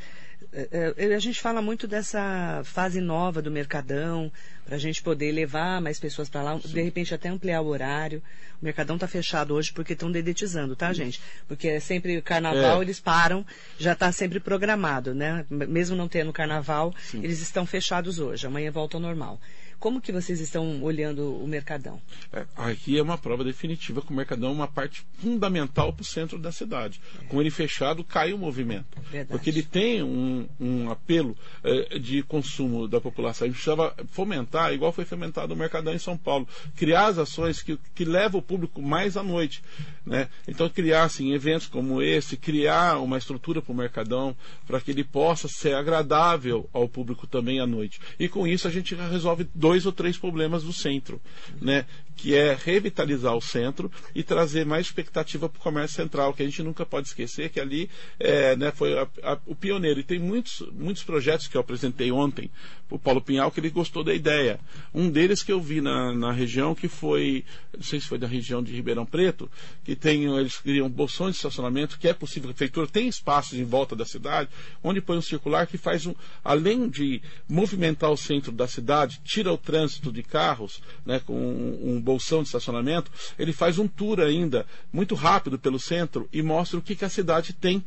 a 1.16 1.20
gente 1.20 1.42
fala 1.42 1.62
muito 1.62 1.88
dessa 1.88 2.62
fase 2.64 3.02
nova 3.02 3.42
do 3.42 3.52
Mercadão, 3.52 4.32
para 4.66 4.76
a 4.76 4.80
gente 4.80 5.02
poder 5.02 5.32
levar 5.32 5.82
mais 5.82 6.00
pessoas 6.00 6.30
para 6.30 6.42
lá, 6.42 6.60
Sim. 6.60 6.70
de 6.70 6.82
repente 6.82 7.14
até 7.14 7.30
ampliar 7.30 7.62
o 7.62 7.68
horário. 7.68 8.22
O 8.62 8.66
Mercadão 8.66 8.96
está 8.96 9.08
fechado 9.08 9.54
hoje 9.54 9.72
porque 9.72 9.94
estão 9.94 10.12
dedetizando, 10.12 10.76
tá, 10.76 10.92
gente? 10.92 11.22
Porque 11.48 11.68
é 11.68 11.80
sempre 11.80 12.22
carnaval, 12.22 12.80
é. 12.80 12.84
eles 12.84 13.00
param, 13.00 13.46
já 13.78 13.94
está 13.94 14.12
sempre 14.12 14.40
programado, 14.40 15.14
né? 15.14 15.46
Mesmo 15.50 15.96
não 15.96 16.08
tendo 16.08 16.34
carnaval, 16.34 16.94
Sim. 17.04 17.24
eles 17.24 17.40
estão 17.40 17.66
fechados 17.66 18.20
hoje. 18.20 18.48
Amanhã 18.48 18.72
volta 18.72 18.98
ao 18.98 19.02
normal. 19.02 19.40
Como 19.80 20.02
que 20.02 20.12
vocês 20.12 20.40
estão 20.40 20.82
olhando 20.84 21.36
o 21.36 21.48
Mercadão? 21.48 22.02
É, 22.34 22.46
aqui 22.56 22.98
é 22.98 23.02
uma 23.02 23.18
prova 23.18 23.44
definitiva 23.44 24.02
que 24.02 24.12
o 24.12 24.16
Mercadão 24.16 24.50
é 24.50 24.54
uma 24.54 24.68
parte 24.68 25.06
fundamental 25.20 25.94
para 25.94 26.02
o 26.02 26.06
centro 26.06 26.40
da 26.40 26.52
cidade. 26.52 27.00
É. 27.22 27.26
Com 27.26 27.40
ele 27.40 27.52
fechado, 27.52 28.04
cai 28.04 28.34
o 28.34 28.38
movimento. 28.38 28.98
Verdade. 29.12 29.30
Porque 29.30 29.50
ele 29.50 29.62
tem 29.62 30.02
um, 30.02 30.48
um 30.60 30.90
apelo 30.90 31.38
é, 31.64 32.00
de 32.00 32.24
consumo 32.24 32.88
da 32.88 33.00
população. 33.00 33.46
A 33.46 33.48
gente 33.48 33.56
precisava 33.56 33.96
fomentar, 34.08 34.74
igual 34.74 34.92
foi 34.92 35.06
fomentado 35.06 35.54
o 35.54 35.58
Mercadão 35.58 35.94
em 35.94 36.00
São 36.00 36.18
Paulo, 36.18 36.48
criar 36.76 37.08
as 37.08 37.20
ações 37.20 37.62
que, 37.62 37.78
que 37.94 38.04
levam 38.04 38.40
o 38.40 38.44
público 38.44 38.82
mais 38.82 39.16
à 39.16 39.22
noite. 39.22 39.62
Né? 40.06 40.28
Então, 40.48 40.70
criar 40.70 41.04
assim, 41.04 41.34
eventos 41.34 41.68
como 41.68 42.02
esse, 42.02 42.38
criar 42.38 43.00
uma 43.00 43.18
estrutura 43.18 43.62
para 43.62 43.74
o 43.74 43.76
Mercadão, 43.76 44.36
para 44.66 44.82
que 44.82 44.92
ele 44.92 45.04
possa 45.04 45.48
ser 45.48 45.76
agradável 45.76 46.70
ao 46.74 46.88
público 46.88 47.28
também 47.28 47.60
à 47.60 47.68
noite. 47.68 48.00
E 48.18 48.28
com 48.28 48.48
isso 48.48 48.68
a 48.68 48.72
gente 48.72 48.96
resolve 48.96 49.48
dois 49.54 49.67
ou 49.86 49.92
três 49.92 50.18
problemas 50.18 50.64
do 50.64 50.74
centro, 50.74 51.22
né? 51.62 51.86
que 52.18 52.34
é 52.34 52.58
revitalizar 52.60 53.36
o 53.36 53.42
centro 53.42 53.92
e 54.14 54.24
trazer 54.24 54.66
mais 54.66 54.88
expectativa 54.88 55.48
para 55.48 55.60
o 55.60 55.62
comércio 55.62 55.96
central, 55.96 56.34
que 56.34 56.42
a 56.42 56.46
gente 56.46 56.64
nunca 56.64 56.84
pode 56.84 57.08
esquecer 57.08 57.50
que 57.50 57.60
ali 57.60 57.90
é, 58.20 58.56
né, 58.56 58.72
foi 58.72 58.98
a, 58.98 59.08
a, 59.22 59.38
o 59.46 59.56
pioneiro. 59.56 60.00
E 60.00 60.04
tem 60.04 60.18
muitos, 60.18 60.64
muitos 60.74 61.04
projetos 61.04 61.48
que 61.48 61.56
eu 61.56 61.62
apresentei 61.62 62.12
ontem 62.12 62.50
para 62.88 62.96
o 62.96 63.00
Paulo 63.00 63.22
Pinhal 63.22 63.52
que 63.52 63.60
ele 63.60 63.70
gostou 63.70 64.04
da 64.04 64.14
ideia. 64.14 64.60
Um 64.94 65.10
deles 65.10 65.44
que 65.44 65.52
eu 65.52 65.62
vi 65.62 65.80
na, 65.80 66.12
na 66.14 66.32
região, 66.32 66.74
que 66.74 66.88
foi, 66.88 67.46
não 67.74 67.84
sei 67.84 68.00
se 68.00 68.08
foi 68.08 68.18
da 68.18 68.28
região 68.28 68.64
de 68.64 68.74
Ribeirão 68.74 69.06
Preto, 69.06 69.50
que 69.84 69.96
tem, 69.96 70.24
eles 70.24 70.58
criam 70.58 70.90
bolsões 70.90 71.34
de 71.34 71.38
estacionamento, 71.38 72.00
que 72.00 72.08
é 72.08 72.14
possível, 72.14 72.50
a 72.50 72.54
prefeitura 72.54 72.88
tem 72.88 73.08
espaços 73.08 73.60
em 73.60 73.64
volta 73.64 73.96
da 73.96 74.06
cidade, 74.06 74.50
onde 74.84 75.02
põe 75.02 75.18
um 75.18 75.22
circular 75.22 75.68
que 75.68 75.78
faz 75.78 76.06
um, 76.08 76.16
além 76.44 76.90
de 76.90 77.22
movimentar 77.48 78.10
o 78.10 78.18
centro 78.18 78.52
da 78.52 78.68
cidade, 78.68 79.22
tira 79.24 79.52
o 79.58 79.60
trânsito 79.60 80.12
de 80.12 80.24
carros, 80.24 80.82
né, 81.06 81.20
com 81.20 81.34
um, 81.34 81.96
um 81.96 82.02
bolsão 82.02 82.42
de 82.42 82.48
estacionamento, 82.48 83.12
ele 83.38 83.52
faz 83.52 83.78
um 83.78 83.88
tour 83.88 84.20
ainda 84.20 84.66
muito 84.94 85.16
rápido 85.16 85.60
pelo 85.60 85.80
centro 85.80 86.30
e 86.32 86.42
mostra 86.42 86.80
o 86.80 86.82
que, 86.82 86.96
que 86.96 87.06
a 87.06 87.10
cidade 87.10 87.54
tem 87.54 87.84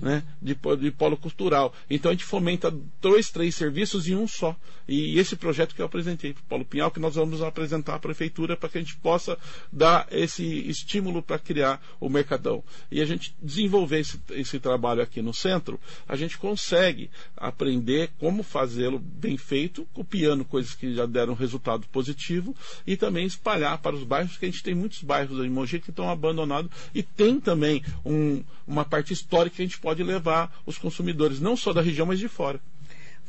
né, 0.00 0.22
de, 0.40 0.56
de 0.80 0.90
polo 0.90 1.16
cultural. 1.16 1.74
Então 1.88 2.10
a 2.10 2.14
gente 2.14 2.24
fomenta 2.24 2.74
dois, 3.00 3.30
três 3.30 3.54
serviços 3.54 4.08
em 4.08 4.14
um 4.14 4.26
só. 4.26 4.56
E 4.86 5.18
esse 5.18 5.34
projeto 5.34 5.74
que 5.74 5.80
eu 5.80 5.86
apresentei 5.86 6.34
para 6.34 6.42
o 6.42 6.44
Paulo 6.44 6.64
Pinhal, 6.64 6.90
que 6.90 7.00
nós 7.00 7.14
vamos 7.14 7.42
apresentar 7.42 7.94
à 7.94 7.98
prefeitura 7.98 8.56
para 8.56 8.68
que 8.68 8.78
a 8.78 8.80
gente 8.80 8.96
possa 8.96 9.38
dar 9.72 10.06
esse 10.10 10.44
estímulo 10.68 11.22
para 11.22 11.38
criar 11.38 11.82
o 11.98 12.08
Mercadão. 12.08 12.62
E 12.90 13.00
a 13.00 13.04
gente 13.06 13.34
desenvolver 13.42 14.00
esse, 14.00 14.20
esse 14.30 14.60
trabalho 14.60 15.02
aqui 15.02 15.22
no 15.22 15.32
centro, 15.32 15.80
a 16.06 16.16
gente 16.16 16.36
consegue 16.36 17.10
aprender 17.36 18.10
como 18.18 18.42
fazê-lo 18.42 18.98
bem 18.98 19.38
feito, 19.38 19.86
copiando 19.92 20.44
coisas 20.44 20.74
que 20.74 20.94
já 20.94 21.06
deram 21.14 21.32
resultado 21.32 21.86
positivo 21.88 22.54
e 22.86 22.96
também 22.96 23.24
espalhar 23.24 23.78
para 23.78 23.96
os 23.96 24.02
bairros, 24.02 24.36
que 24.36 24.44
a 24.44 24.50
gente 24.50 24.62
tem 24.62 24.74
muitos 24.74 25.02
bairros 25.02 25.42
em 25.44 25.48
Mogi 25.48 25.80
que 25.80 25.90
estão 25.90 26.10
abandonados 26.10 26.70
e 26.94 27.02
tem 27.02 27.40
também 27.40 27.82
um, 28.04 28.42
uma 28.66 28.84
parte 28.84 29.12
histórica 29.12 29.56
que 29.56 29.62
a 29.62 29.64
gente 29.64 29.78
pode 29.78 30.02
levar 30.02 30.52
os 30.66 30.76
consumidores, 30.76 31.40
não 31.40 31.56
só 31.56 31.72
da 31.72 31.80
região, 31.80 32.06
mas 32.06 32.18
de 32.18 32.28
fora 32.28 32.60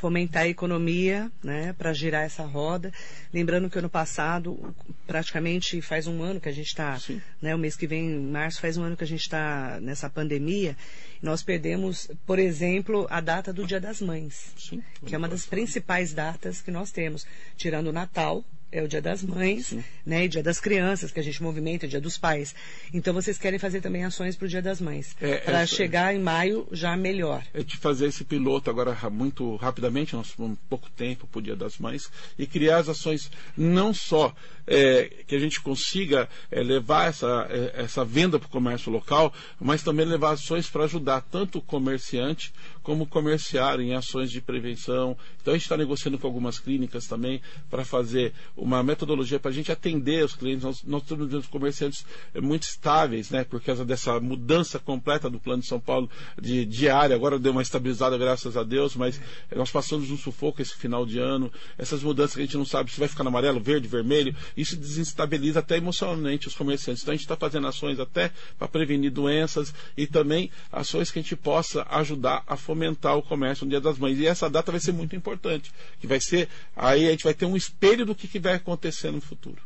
fomentar 0.06 0.44
a 0.44 0.48
economia, 0.48 1.32
né, 1.44 1.74
para 1.74 1.92
girar 1.92 2.26
essa 2.26 2.44
roda. 2.44 2.94
Lembrando 3.34 3.72
que 3.72 3.80
ano 3.80 3.90
passado, 3.90 4.76
praticamente 5.08 5.82
faz 5.82 6.06
um 6.06 6.22
ano 6.22 6.40
que 6.40 6.48
a 6.48 6.52
gente 6.52 6.68
está, 6.68 7.02
né, 7.42 7.56
o 7.56 7.58
mês 7.58 7.76
que 7.76 7.88
vem, 7.88 8.06
em 8.06 8.20
março, 8.20 8.62
faz 8.62 8.78
um 8.78 8.84
ano 8.84 8.96
que 8.96 9.04
a 9.04 9.08
gente 9.08 9.22
está 9.22 9.80
nessa 9.82 10.08
pandemia. 10.08 10.78
Nós 11.24 11.42
perdemos, 11.42 12.08
por 12.24 12.38
exemplo, 12.38 13.08
a 13.10 13.20
data 13.20 13.52
do 13.52 13.66
Dia 13.66 13.82
das 13.82 14.00
Mães, 14.00 14.54
Sim, 14.56 14.84
que 15.04 15.16
é 15.16 15.18
uma 15.18 15.28
das 15.28 15.48
principais 15.48 16.14
datas 16.14 16.62
que 16.62 16.70
nós 16.70 16.92
temos, 16.92 17.26
tirando 17.58 17.88
o 17.88 17.92
Natal, 17.92 18.46
é 18.72 18.82
o 18.82 18.88
Dia 18.88 19.02
das 19.02 19.24
Mães, 19.24 19.68
Sim. 19.68 19.84
né? 20.06 20.26
E 20.26 20.28
Dia 20.28 20.44
das 20.44 20.60
Crianças, 20.60 21.12
que 21.12 21.20
a 21.20 21.24
gente 21.24 21.42
movimenta, 21.42 21.88
Dia 21.88 22.02
dos 22.02 22.18
Pais. 22.18 22.54
Então 22.94 23.14
vocês 23.14 23.38
querem 23.38 23.60
fazer 23.60 23.82
também 23.82 24.04
ações 24.04 24.36
para 24.36 24.46
o 24.46 24.50
Dia 24.50 24.62
das 24.62 24.82
Mães. 24.82 25.16
É, 25.22 25.38
para 25.38 25.62
é, 25.62 25.66
chegar 25.66 26.14
em 26.14 26.20
maio 26.20 26.68
já 26.72 26.96
melhor. 26.98 27.44
É 27.54 27.64
de 27.64 27.78
fazer 27.78 28.08
esse 28.08 28.24
piloto 28.24 28.70
agora 28.70 28.98
muito 29.10 29.56
rapidamente, 29.56 30.16
nós 30.16 30.34
temos 30.34 30.58
pouco 30.70 30.90
tempo 30.90 31.28
para 31.28 31.40
o 31.40 31.42
Dia 31.42 31.56
das 31.56 31.78
Mães, 31.78 32.10
e 32.38 32.46
criar 32.46 32.78
as 32.78 32.90
ações 32.90 33.32
não 33.56 33.94
só 33.94 34.36
é, 34.68 35.24
que 35.28 35.36
a 35.36 35.40
gente 35.40 35.62
consiga 35.62 36.28
é, 36.52 36.62
levar 36.62 37.10
essa, 37.10 37.48
é, 37.50 37.84
essa 37.84 38.04
venda 38.04 38.40
para 38.40 38.48
o 38.48 38.50
comércio 38.50 38.92
local, 38.92 39.34
mas 39.60 39.84
também 39.84 40.06
levar 40.06 40.32
ações 40.32 40.70
para 40.70 40.86
ajudar 40.86 41.22
tanto 41.22 41.60
o 41.60 41.62
comerciante 41.62 42.54
como 42.82 43.04
o 43.04 43.08
comerciário 43.08 43.84
em 43.84 43.96
ações 43.96 44.30
de 44.30 44.40
prevenção. 44.40 45.18
Então 45.42 45.54
a 45.54 45.58
gente 45.58 45.66
está 45.66 45.76
negociando 45.76 46.20
com 46.20 46.28
algumas 46.28 46.60
clínicas 46.60 47.08
também 47.08 47.42
para 47.70 47.84
fazer 47.84 48.32
uma 48.56 48.84
metodologia 48.84 49.40
para 49.40 49.50
a 49.50 49.54
gente 49.54 49.72
atender 49.72 50.24
os 50.24 50.36
clientes. 50.36 50.64
Nós, 50.64 50.84
nós 50.84 51.02
estamos 51.02 51.28
vendo 51.28 51.48
comerciantes 51.48 52.06
muito 52.36 52.64
estáveis, 52.64 53.32
né, 53.32 53.44
por 53.44 53.60
causa 53.62 53.84
dessa 53.84 54.20
mudança 54.20 54.78
completa 54.78 55.30
do 55.30 55.40
plano 55.40 55.62
de 55.62 55.68
São 55.68 55.80
Paulo 55.80 56.10
de 56.40 56.64
diária. 56.66 57.16
Agora 57.16 57.40
deu 57.40 57.52
uma 57.52 57.62
estabilizada, 57.64 58.18
graças 58.18 58.56
a 58.56 58.64
Deus, 58.64 58.96
mas 58.96 59.20
nós 59.56 59.72
passamos 59.72 60.12
um 60.12 60.18
sufoco 60.18 60.62
esse 60.62 60.76
final 60.76 61.06
de 61.06 61.18
ano. 61.18 61.52
Essas 61.78 62.04
mudanças 62.04 62.36
que 62.36 62.42
a 62.42 62.46
gente 62.46 62.58
não 62.58 62.66
sabe 62.66 62.92
se 62.92 63.00
vai 63.00 63.08
ficar 63.08 63.24
no 63.24 63.30
amarelo, 63.30 63.60
verde, 63.60 63.88
vermelho 63.88 64.36
isso 64.56 64.76
desestabiliza 64.76 65.60
até 65.60 65.78
emocionalmente 65.78 66.48
os 66.48 66.56
comerciantes. 66.56 67.04
Então 67.04 67.14
a 67.14 67.16
gente 67.16 67.26
está 67.26 67.36
fazendo 67.36 67.68
ações 67.68 68.00
até 68.00 68.32
para 68.58 68.68
prevenir 68.68 69.12
doenças 69.12 69.74
e 69.98 70.08
também 70.08 70.50
ações 70.72 71.12
que 71.12 71.20
a 71.20 71.22
gente 71.22 71.36
possa 71.36 71.86
ajudar 71.90 72.44
a 72.48 72.56
fomentar 72.56 73.18
o 73.18 73.24
comércio 73.24 73.66
no 73.66 73.70
Dia 73.70 73.82
das 73.82 73.98
Mães. 73.98 74.18
E 74.20 74.26
essa 74.26 74.50
data 74.50 74.72
vai 74.72 74.80
ser 74.80 74.92
muito 74.92 75.16
importante, 75.16 75.72
que 76.00 76.08
vai 76.08 76.20
ser 76.20 76.50
aí 76.76 77.08
a 77.08 77.12
gente 77.12 77.24
vai 77.24 77.34
ter 77.34 77.46
um 77.46 77.56
espelho 77.56 78.06
do 78.06 78.16
que, 78.16 78.28
que 78.28 78.40
vai 78.40 78.56
acontecer 78.56 79.12
no 79.12 79.22
futuro. 79.22 79.62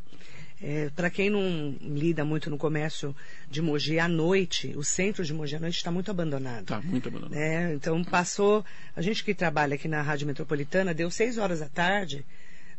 É, 0.62 0.90
para 0.90 1.08
quem 1.08 1.30
não 1.30 1.74
lida 1.80 2.22
muito 2.22 2.50
no 2.50 2.58
comércio 2.58 3.16
de 3.50 3.62
Mogi 3.62 3.98
à 3.98 4.06
noite, 4.06 4.74
o 4.76 4.84
centro 4.84 5.24
de 5.24 5.32
Mogi 5.32 5.56
à 5.56 5.60
noite 5.60 5.76
está 5.76 5.90
muito 5.90 6.10
abandonado. 6.10 6.60
Está 6.60 6.82
muito 6.82 7.08
abandonado. 7.08 7.34
É, 7.34 7.72
então 7.72 8.04
passou, 8.04 8.62
a 8.94 9.00
gente 9.00 9.24
que 9.24 9.34
trabalha 9.34 9.74
aqui 9.74 9.88
na 9.88 10.02
Rádio 10.02 10.26
Metropolitana, 10.26 10.92
deu 10.92 11.10
seis 11.10 11.38
horas 11.38 11.60
da 11.60 11.68
tarde, 11.68 12.26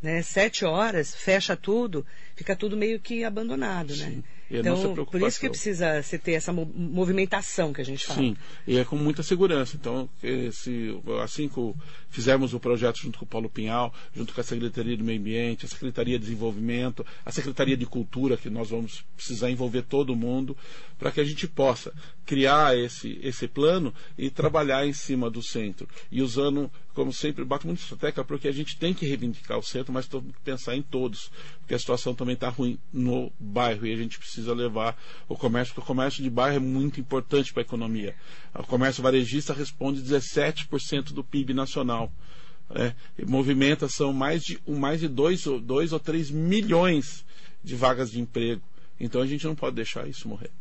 né, 0.02 0.22
sete 0.22 0.66
horas, 0.66 1.14
fecha 1.14 1.56
tudo, 1.56 2.06
fica 2.36 2.56
tudo 2.56 2.76
meio 2.76 3.00
que 3.00 3.24
abandonado, 3.24 3.96
né? 3.96 4.06
Sim. 4.06 4.16
né? 4.16 4.24
então, 4.60 5.06
por 5.06 5.22
isso 5.22 5.40
que 5.40 5.50
precisa 5.50 6.02
se 6.02 6.18
ter 6.18 6.34
essa 6.34 6.52
movimentação 6.52 7.72
que 7.72 7.80
a 7.80 7.86
gente 7.86 8.06
fala. 8.06 8.20
Sim, 8.20 8.36
e 8.68 8.78
é 8.78 8.84
com 8.84 8.98
muita 8.98 9.24
segurança. 9.24 9.78
Então, 9.80 10.10
se, 10.52 11.00
assim 11.24 11.48
que 11.48 11.74
fizermos 12.10 12.54
o 12.54 12.60
projeto 12.60 12.98
junto 12.98 13.20
com 13.20 13.26
o 13.26 13.28
Paulo 13.28 13.50
Pinhal, 13.50 13.94
junto 14.14 14.34
com 14.34 14.42
a 14.42 14.44
Secretaria 14.44 14.98
do 14.98 15.04
Meio 15.04 15.20
Ambiente, 15.20 15.66
a 15.66 15.70
Secretaria 15.70 16.20
de 16.20 16.26
Desenvolvimento, 16.26 17.06
a 17.26 17.32
Secretaria 17.32 17.78
de 17.78 17.86
Cultura, 17.86 18.36
que 18.36 18.50
nós 18.50 18.70
vamos 18.70 19.06
precisar 19.16 19.50
envolver 19.50 19.84
todo 19.84 20.16
mundo, 20.16 20.58
para 21.00 21.12
que 21.12 21.22
a 21.22 21.24
gente 21.24 21.48
possa 21.48 21.94
criar 22.26 22.78
esse, 22.78 23.20
esse 23.24 23.48
plano 23.48 23.94
e 24.18 24.30
trabalhar 24.30 24.86
em 24.86 24.94
cima 24.94 25.30
do 25.30 25.42
centro. 25.42 25.88
E 26.12 26.22
usando, 26.22 26.70
como 26.94 27.14
sempre, 27.14 27.46
bato 27.46 27.66
muito 27.66 27.82
essa 27.84 27.96
tecla, 27.96 28.24
porque 28.24 28.48
a 28.48 28.52
gente 28.52 28.78
tem 28.78 28.94
que 28.94 29.06
reivindicar 29.06 29.58
o 29.58 29.64
centro, 29.64 29.94
mas 29.94 30.08
tem 30.08 30.22
que 30.22 30.40
pensar 30.44 30.76
em 30.76 30.82
todos, 30.82 31.32
porque 31.60 31.74
a 31.74 31.80
situação 31.80 32.14
também 32.14 32.34
está 32.34 32.50
ruim 32.50 32.78
no 32.92 33.32
bairro 33.40 33.86
e 33.86 33.94
a 33.94 33.98
gente 33.98 34.20
precisa 34.20 34.54
levar 34.54 34.98
o 35.28 35.36
comércio, 35.36 35.74
porque 35.74 35.86
o 35.86 35.88
comércio 35.88 36.22
de 36.24 36.30
bairro 36.30 36.58
é 36.58 36.60
muito 36.60 37.00
importante 37.00 37.54
para 37.54 37.62
a 37.62 37.66
economia. 37.66 38.16
O 38.54 38.64
comércio 38.64 39.02
varejista 39.02 39.54
responde 39.54 40.02
17% 40.02 41.14
do 41.14 41.24
PIB 41.24 41.54
nacional. 41.54 42.12
É, 42.74 42.94
movimenta 43.26 43.90
são 43.90 44.14
mais 44.14 44.44
de, 44.44 44.60
mais 44.66 45.02
de 45.02 45.08
2 45.08 45.44
dois 45.62 45.92
ou 45.92 46.00
3 46.00 46.32
milhões 46.32 47.26
de 47.64 47.76
vagas 47.76 48.12
de 48.12 48.20
emprego. 48.20 48.62
Então 49.00 49.22
a 49.22 49.26
gente 49.26 49.46
não 49.46 49.56
pode 49.56 49.76
deixar 49.76 50.08
isso 50.08 50.28
morrer 50.28 50.52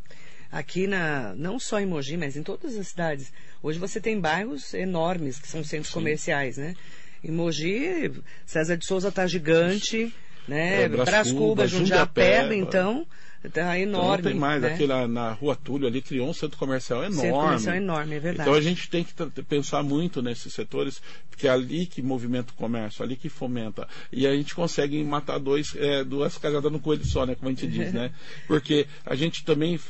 aqui 0.51 0.87
na 0.87 1.35
não 1.37 1.59
só 1.59 1.81
em 1.81 1.87
Mogi, 1.87 2.17
mas 2.17 2.37
em 2.37 2.43
todas 2.43 2.77
as 2.77 2.89
cidades. 2.89 3.33
Hoje 3.63 3.79
você 3.79 4.01
tem 4.01 4.21
bairros 4.21 4.75
enormes 4.75 5.39
que 5.39 5.49
são 5.49 5.63
centros 5.63 5.89
Sim. 5.89 5.95
comerciais, 5.95 6.57
né? 6.57 6.75
Em 7.23 7.31
Mogi, 7.31 8.11
César 8.47 8.77
de 8.77 8.87
Souza 8.87 9.09
está 9.09 9.27
gigante, 9.27 10.13
né? 10.51 10.83
É, 10.83 10.89
Brás 10.89 11.29
Jundiapé, 11.71 12.55
então 12.55 13.07
Tá 13.49 13.79
enorme. 13.79 13.87
Então 13.89 14.17
não 14.17 14.19
tem 14.19 14.35
mais. 14.35 14.61
Né? 14.61 14.75
Aquele 14.75 15.07
na 15.07 15.33
Rua 15.33 15.57
Túlio 15.57 15.89
ali 15.89 16.03
criou 16.03 16.29
um 16.29 16.35
centro 16.35 16.59
comercial 16.59 17.03
enorme. 17.03 17.23
Centro 17.23 17.41
comercial 17.41 17.77
enorme, 17.77 18.15
é 18.15 18.21
verdade. 18.21 18.49
Então 18.49 18.59
a 18.59 18.61
gente 18.61 18.91
tem 18.91 19.03
que 19.03 19.43
pensar 19.45 19.83
muito 19.83 20.21
nesses 20.21 20.53
setores, 20.53 21.01
porque 21.31 21.49
é 21.49 21.51
ali 21.51 21.87
que 21.87 22.03
movimenta 22.03 22.53
o 22.53 22.57
comércio, 22.57 23.03
ali 23.03 23.17
que 23.17 23.31
fomenta. 23.31 23.89
E 24.13 24.27
a 24.27 24.35
gente 24.37 24.55
consegue 24.55 25.03
matar 25.03 25.39
dois, 25.39 25.75
é, 25.75 26.05
duas 26.05 26.37
casadas 26.37 26.71
no 26.71 26.79
coelho 26.79 27.05
só, 27.07 27.25
né? 27.25 27.35
Como 27.35 27.49
a 27.49 27.53
gente 27.53 27.67
diz, 27.67 27.95
né? 27.95 28.13
Porque 28.47 28.87
a 29.07 29.15
gente 29.15 29.43
também 29.43 29.81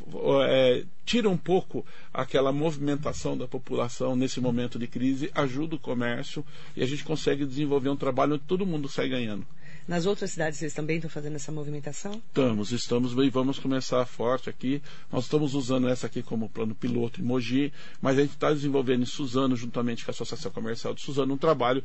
é, 0.49 0.85
tira 1.05 1.29
um 1.29 1.37
pouco 1.37 1.85
aquela 2.15 2.53
movimentação 2.53 3.37
da 3.37 3.49
população 3.49 4.15
nesse 4.15 4.41
momento 4.41 4.79
de 4.79 4.87
crise, 4.87 5.29
ajuda 5.35 5.75
o 5.75 5.79
comércio 5.79 6.47
e 6.77 6.85
a 6.85 6.87
gente 6.87 7.03
consegue 7.03 7.45
desenvolver 7.45 7.89
um 7.89 7.97
trabalho 7.97 8.35
onde 8.35 8.45
todo 8.45 8.65
mundo 8.65 8.89
sai 8.89 9.09
ganhando. 9.09 9.45
Nas 9.91 10.07
outras 10.07 10.31
cidades 10.31 10.57
vocês 10.57 10.73
também 10.73 10.99
estão 10.99 11.11
fazendo 11.11 11.35
essa 11.35 11.51
movimentação? 11.51 12.23
Estamos, 12.29 12.71
estamos 12.71 13.13
e 13.13 13.29
vamos 13.29 13.59
começar 13.59 14.07
forte 14.07 14.49
aqui. 14.49 14.81
Nós 15.11 15.25
estamos 15.25 15.53
usando 15.53 15.89
essa 15.89 16.07
aqui 16.07 16.23
como 16.23 16.49
plano 16.49 16.77
piloto 16.77 17.21
em 17.21 17.25
Mogi, 17.25 17.73
mas 18.01 18.17
a 18.17 18.21
gente 18.21 18.35
está 18.35 18.53
desenvolvendo 18.53 19.03
em 19.03 19.05
Suzano, 19.05 19.57
juntamente 19.57 20.05
com 20.05 20.13
a 20.13 20.15
Associação 20.15 20.53
Comercial 20.53 20.95
de 20.95 21.03
Suzano, 21.03 21.35
um 21.35 21.37
trabalho 21.37 21.83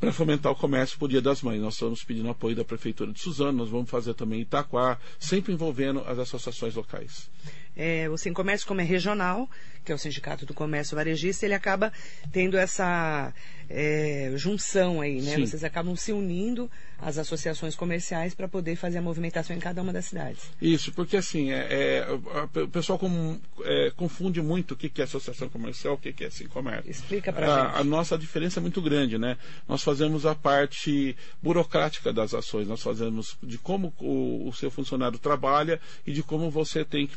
para 0.00 0.14
fomentar 0.14 0.50
o 0.50 0.56
comércio 0.56 0.96
o 0.98 1.06
Dia 1.06 1.20
das 1.20 1.42
Mães. 1.42 1.60
Nós 1.60 1.74
estamos 1.74 2.02
pedindo 2.02 2.30
apoio 2.30 2.56
da 2.56 2.64
Prefeitura 2.64 3.12
de 3.12 3.20
Suzano, 3.20 3.58
nós 3.58 3.68
vamos 3.68 3.90
fazer 3.90 4.14
também 4.14 4.40
Itaquá, 4.40 4.98
sempre 5.18 5.52
envolvendo 5.52 6.00
as 6.06 6.18
associações 6.18 6.74
locais. 6.74 7.28
É, 7.76 8.08
o 8.08 8.16
Sem 8.16 8.32
Comércio, 8.32 8.66
como 8.66 8.80
é 8.80 8.84
regional, 8.84 9.48
que 9.84 9.92
é 9.92 9.94
o 9.94 9.98
Sindicato 9.98 10.44
do 10.44 10.54
Comércio 10.54 10.96
Varejista, 10.96 11.46
ele 11.46 11.54
acaba 11.54 11.92
tendo 12.32 12.56
essa 12.56 13.32
é, 13.70 14.32
junção 14.34 15.00
aí, 15.00 15.22
né? 15.22 15.36
Sim. 15.36 15.46
Vocês 15.46 15.62
acabam 15.62 15.94
se 15.94 16.12
unindo 16.12 16.68
às 16.98 17.16
associações 17.16 17.76
comerciais 17.76 18.34
para 18.34 18.48
poder 18.48 18.76
fazer 18.76 18.98
a 18.98 19.02
movimentação 19.02 19.54
em 19.56 19.60
cada 19.60 19.80
uma 19.80 19.92
das 19.92 20.06
cidades. 20.06 20.42
Isso, 20.60 20.92
porque 20.92 21.16
assim, 21.16 21.52
é, 21.52 22.04
é, 22.04 22.60
o 22.60 22.68
pessoal 22.68 22.98
com, 22.98 23.38
é, 23.62 23.92
confunde 23.96 24.42
muito 24.42 24.72
o 24.72 24.76
que, 24.76 24.88
que 24.88 25.00
é 25.00 25.04
associação 25.04 25.48
comercial, 25.48 25.94
o 25.94 25.98
que, 25.98 26.12
que 26.12 26.24
é 26.24 26.30
Sem 26.30 26.48
Comércio. 26.48 26.90
Explica 26.90 27.32
para 27.32 27.46
a, 27.46 27.66
gente. 27.68 27.80
A 27.80 27.84
nossa 27.84 28.18
diferença 28.18 28.58
é 28.58 28.62
muito 28.62 28.82
grande, 28.82 29.16
né? 29.16 29.38
Nós 29.68 29.82
fazemos 29.82 30.26
a 30.26 30.34
parte 30.34 31.16
burocrática 31.40 32.12
das 32.12 32.34
ações, 32.34 32.66
nós 32.66 32.82
fazemos 32.82 33.38
de 33.42 33.56
como 33.56 33.94
o, 34.00 34.48
o 34.48 34.52
seu 34.52 34.70
funcionário 34.70 35.18
trabalha 35.18 35.80
e 36.04 36.12
de 36.12 36.22
como 36.22 36.50
você 36.50 36.84
tem 36.84 37.06
que 37.06 37.16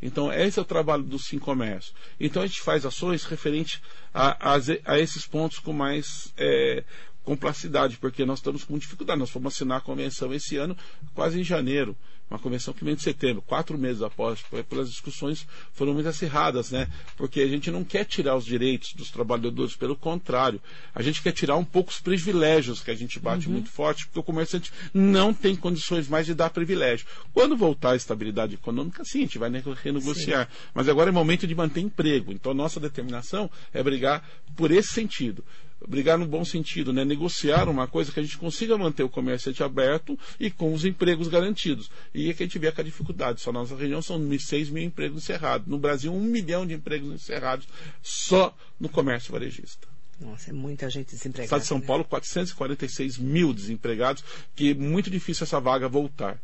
Então, 0.00 0.32
esse 0.32 0.58
é 0.58 0.62
o 0.62 0.64
trabalho 0.64 1.02
do 1.02 1.18
Sim 1.18 1.38
Comércio. 1.38 1.92
Então, 2.18 2.42
a 2.42 2.46
gente 2.46 2.60
faz 2.60 2.86
ações 2.86 3.24
referentes 3.24 3.82
a, 4.14 4.54
a, 4.54 4.58
a 4.84 4.98
esses 4.98 5.26
pontos 5.26 5.58
com 5.58 5.72
mais 5.72 6.32
é, 6.36 6.84
complacidade, 7.24 7.96
porque 7.98 8.24
nós 8.24 8.38
estamos 8.38 8.64
com 8.64 8.78
dificuldade. 8.78 9.18
Nós 9.18 9.30
fomos 9.30 9.54
assinar 9.54 9.78
a 9.78 9.82
convenção 9.82 10.32
esse 10.32 10.56
ano, 10.56 10.76
quase 11.14 11.40
em 11.40 11.44
janeiro. 11.44 11.96
Uma 12.30 12.38
convenção 12.38 12.72
que 12.72 12.84
vem 12.84 12.94
de 12.94 13.02
setembro, 13.02 13.42
quatro 13.42 13.76
meses 13.76 14.02
após, 14.02 14.40
pelas 14.68 14.88
discussões 14.88 15.46
foram 15.72 15.92
muito 15.92 16.08
acirradas, 16.08 16.70
né? 16.70 16.88
Porque 17.16 17.40
a 17.40 17.48
gente 17.48 17.70
não 17.70 17.82
quer 17.82 18.04
tirar 18.04 18.36
os 18.36 18.44
direitos 18.44 18.94
dos 18.94 19.10
trabalhadores, 19.10 19.74
pelo 19.74 19.96
contrário, 19.96 20.60
a 20.94 21.02
gente 21.02 21.22
quer 21.22 21.32
tirar 21.32 21.56
um 21.56 21.64
pouco 21.64 21.90
os 21.90 22.00
privilégios 22.00 22.80
que 22.80 22.90
a 22.90 22.94
gente 22.94 23.18
bate 23.18 23.46
uhum. 23.46 23.54
muito 23.54 23.68
forte, 23.68 24.06
porque 24.06 24.20
o 24.20 24.22
comerciante 24.22 24.72
não 24.94 25.34
tem 25.34 25.56
condições 25.56 26.08
mais 26.08 26.26
de 26.26 26.34
dar 26.34 26.50
privilégio. 26.50 27.06
Quando 27.34 27.56
voltar 27.56 27.92
a 27.92 27.96
estabilidade 27.96 28.54
econômica, 28.54 29.04
sim, 29.04 29.18
a 29.18 29.22
gente 29.22 29.38
vai 29.38 29.50
renegociar. 29.82 30.46
Sim. 30.46 30.68
Mas 30.72 30.88
agora 30.88 31.10
é 31.10 31.12
momento 31.12 31.46
de 31.46 31.54
manter 31.54 31.80
emprego. 31.80 32.32
Então 32.32 32.52
a 32.52 32.54
nossa 32.54 32.78
determinação 32.78 33.50
é 33.74 33.82
brigar 33.82 34.24
por 34.54 34.70
esse 34.70 34.92
sentido 34.92 35.44
brigar 35.88 36.18
no 36.18 36.26
bom 36.26 36.44
sentido, 36.44 36.92
né? 36.92 37.04
negociar 37.04 37.68
uma 37.68 37.86
coisa 37.86 38.12
que 38.12 38.20
a 38.20 38.22
gente 38.22 38.38
consiga 38.38 38.76
manter 38.76 39.02
o 39.02 39.08
comerciante 39.08 39.62
aberto 39.62 40.18
e 40.38 40.50
com 40.50 40.72
os 40.72 40.84
empregos 40.84 41.28
garantidos. 41.28 41.90
E 42.14 42.30
é 42.30 42.34
que 42.34 42.42
a 42.42 42.46
gente 42.46 42.58
vê 42.58 42.70
que 42.70 42.80
a 42.80 42.84
dificuldade. 42.84 43.40
Só 43.40 43.52
na 43.52 43.60
nossa 43.60 43.76
região 43.76 44.02
são 44.02 44.20
6 44.38 44.70
mil 44.70 44.82
empregos 44.82 45.22
encerrados. 45.22 45.66
No 45.66 45.78
Brasil, 45.78 46.12
um 46.12 46.22
milhão 46.22 46.66
de 46.66 46.74
empregos 46.74 47.12
encerrados 47.12 47.66
só 48.02 48.54
no 48.78 48.88
comércio 48.88 49.32
varejista. 49.32 49.88
Nossa, 50.20 50.50
é 50.50 50.52
muita 50.52 50.90
gente 50.90 51.12
desempregada. 51.12 51.44
Estado 51.44 51.60
de 51.62 51.66
São 51.66 51.78
né? 51.78 51.86
Paulo, 51.86 52.04
446 52.04 53.16
mil 53.16 53.54
desempregados, 53.54 54.22
que 54.54 54.70
é 54.70 54.74
muito 54.74 55.10
difícil 55.10 55.44
essa 55.44 55.58
vaga 55.58 55.88
voltar 55.88 56.38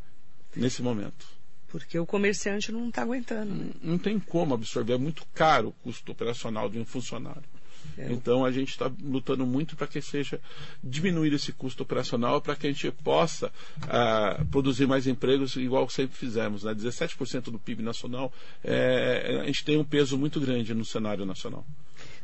nesse 0.55 0.83
momento. 0.83 1.27
Porque 1.69 1.99
o 1.99 2.07
comerciante 2.07 2.73
não 2.73 2.89
está 2.89 3.03
aguentando. 3.03 3.55
Né? 3.55 3.73
Não, 3.83 3.91
não 3.93 3.99
tem 3.99 4.19
como 4.19 4.55
absorver, 4.55 4.95
é 4.95 4.99
muito 4.99 5.27
caro 5.35 5.69
o 5.69 5.73
custo 5.73 6.11
operacional 6.11 6.71
de 6.71 6.79
um 6.79 6.87
funcionário. 6.87 7.43
É. 7.99 8.13
Então 8.13 8.45
a 8.45 8.53
gente 8.53 8.71
está 8.71 8.91
lutando 9.03 9.47
muito 9.47 9.77
para 9.77 9.87
que 9.87 10.01
seja 10.01 10.41
diminuído 10.83 11.37
esse 11.37 11.53
custo 11.53 11.83
operacional 11.83 12.41
para 12.41 12.57
que 12.57 12.67
a 12.67 12.71
gente 12.71 12.91
possa 12.91 13.51
ah, 13.83 14.45
produzir 14.51 14.87
mais 14.87 15.07
empregos 15.07 15.57
igual 15.57 15.89
sempre 15.89 16.17
fizemos. 16.17 16.65
Né? 16.65 16.75
17% 16.75 17.45
do 17.51 17.59
PIB 17.59 17.83
nacional, 17.83 18.33
é, 18.63 19.41
a 19.43 19.47
gente 19.47 19.65
tem 19.65 19.77
um 19.79 19.85
peso 19.85 20.19
muito 20.19 20.41
grande 20.41 20.75
no 20.75 20.85
cenário 20.85 21.25
nacional. 21.25 21.65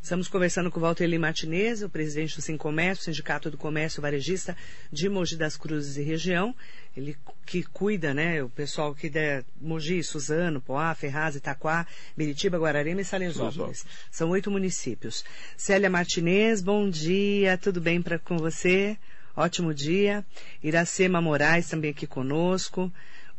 Estamos 0.03 0.27
conversando 0.27 0.69
com 0.69 0.81
o 0.81 0.83
Walter 0.83 1.07
Lima 1.07 1.29
Martinez, 1.29 1.81
o 1.81 1.89
presidente 1.89 2.35
do 2.35 2.43
Sincomércio, 2.43 3.05
Sindicato 3.05 3.49
do 3.49 3.57
Comércio 3.57 4.03
Varejista 4.03 4.57
de 4.91 5.09
Mogi 5.09 5.37
das 5.37 5.57
Cruzes 5.57 5.97
e 5.97 6.03
região. 6.03 6.53
Ele 6.97 7.17
que 7.47 7.63
cuida, 7.63 8.13
né, 8.13 8.43
o 8.43 8.49
pessoal 8.49 8.97
que 8.97 9.09
der 9.09 9.45
Mogi, 9.61 10.03
Suzano, 10.03 10.61
Poá, 10.61 10.93
Ferraz, 10.97 11.37
Itaquá, 11.37 11.87
Meritiba, 12.17 12.59
Guararema 12.59 13.01
e 13.01 13.05
Salesópolis. 13.05 13.87
São 14.11 14.31
oito 14.31 14.51
municípios. 14.51 15.25
Célia 15.57 15.89
Martinez, 15.89 16.61
bom 16.61 16.91
dia, 16.91 17.57
tudo 17.57 17.81
bem 17.81 18.03
pra, 18.03 18.19
com 18.19 18.37
você? 18.37 18.99
Ótimo 19.37 19.73
dia. 19.73 20.27
Iracema 20.61 21.23
Moraes 21.23 21.69
também 21.69 21.93
aqui 21.93 22.09
conosco 22.09 22.93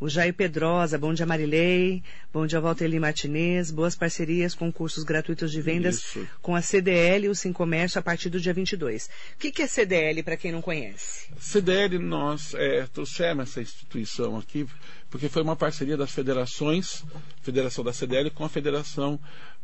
o 0.04 0.10
Jair 0.10 0.34
Pedrosa, 0.34 0.98
bom 0.98 1.14
dia 1.14 1.26
Marilei, 1.26 2.04
bom 2.34 2.46
dia 2.46 2.60
Valteli 2.60 3.00
Martinez, 3.00 3.72
boas 3.72 3.96
parcerias 3.96 4.54
com 4.54 4.70
cursos 4.70 5.06
gratuitos 5.06 5.50
de 5.50 5.62
vendas 5.62 6.00
Isso. 6.00 6.28
com 6.42 6.54
a 6.54 6.62
CDL 6.62 7.28
e 7.28 7.30
o 7.30 7.36
Sim 7.36 7.54
Comércio 7.54 8.00
a 8.00 8.02
partir 8.02 8.30
do 8.30 8.38
dia 8.38 8.54
22. 8.54 9.06
O 9.06 9.38
que, 9.40 9.50
que 9.50 9.62
é 9.62 9.68
CDL 9.68 10.22
para 10.22 10.36
quem 10.36 10.52
não 10.52 10.62
conhece? 10.62 11.30
CDL, 11.40 12.00
nós 12.00 12.54
é, 12.54 12.86
trouxemos 12.92 13.48
essa 13.48 13.62
instituição 13.62 14.38
aqui 14.38 14.68
porque 15.14 15.30
foi 15.30 15.44
uma 15.44 15.56
parceria 15.56 15.96
das 15.96 16.12
federações, 16.12 17.06
Federação 17.40 17.84
da 17.84 17.94
CDL 17.94 18.32
com 18.32 18.44
a 18.44 18.50
Federação 18.50 19.20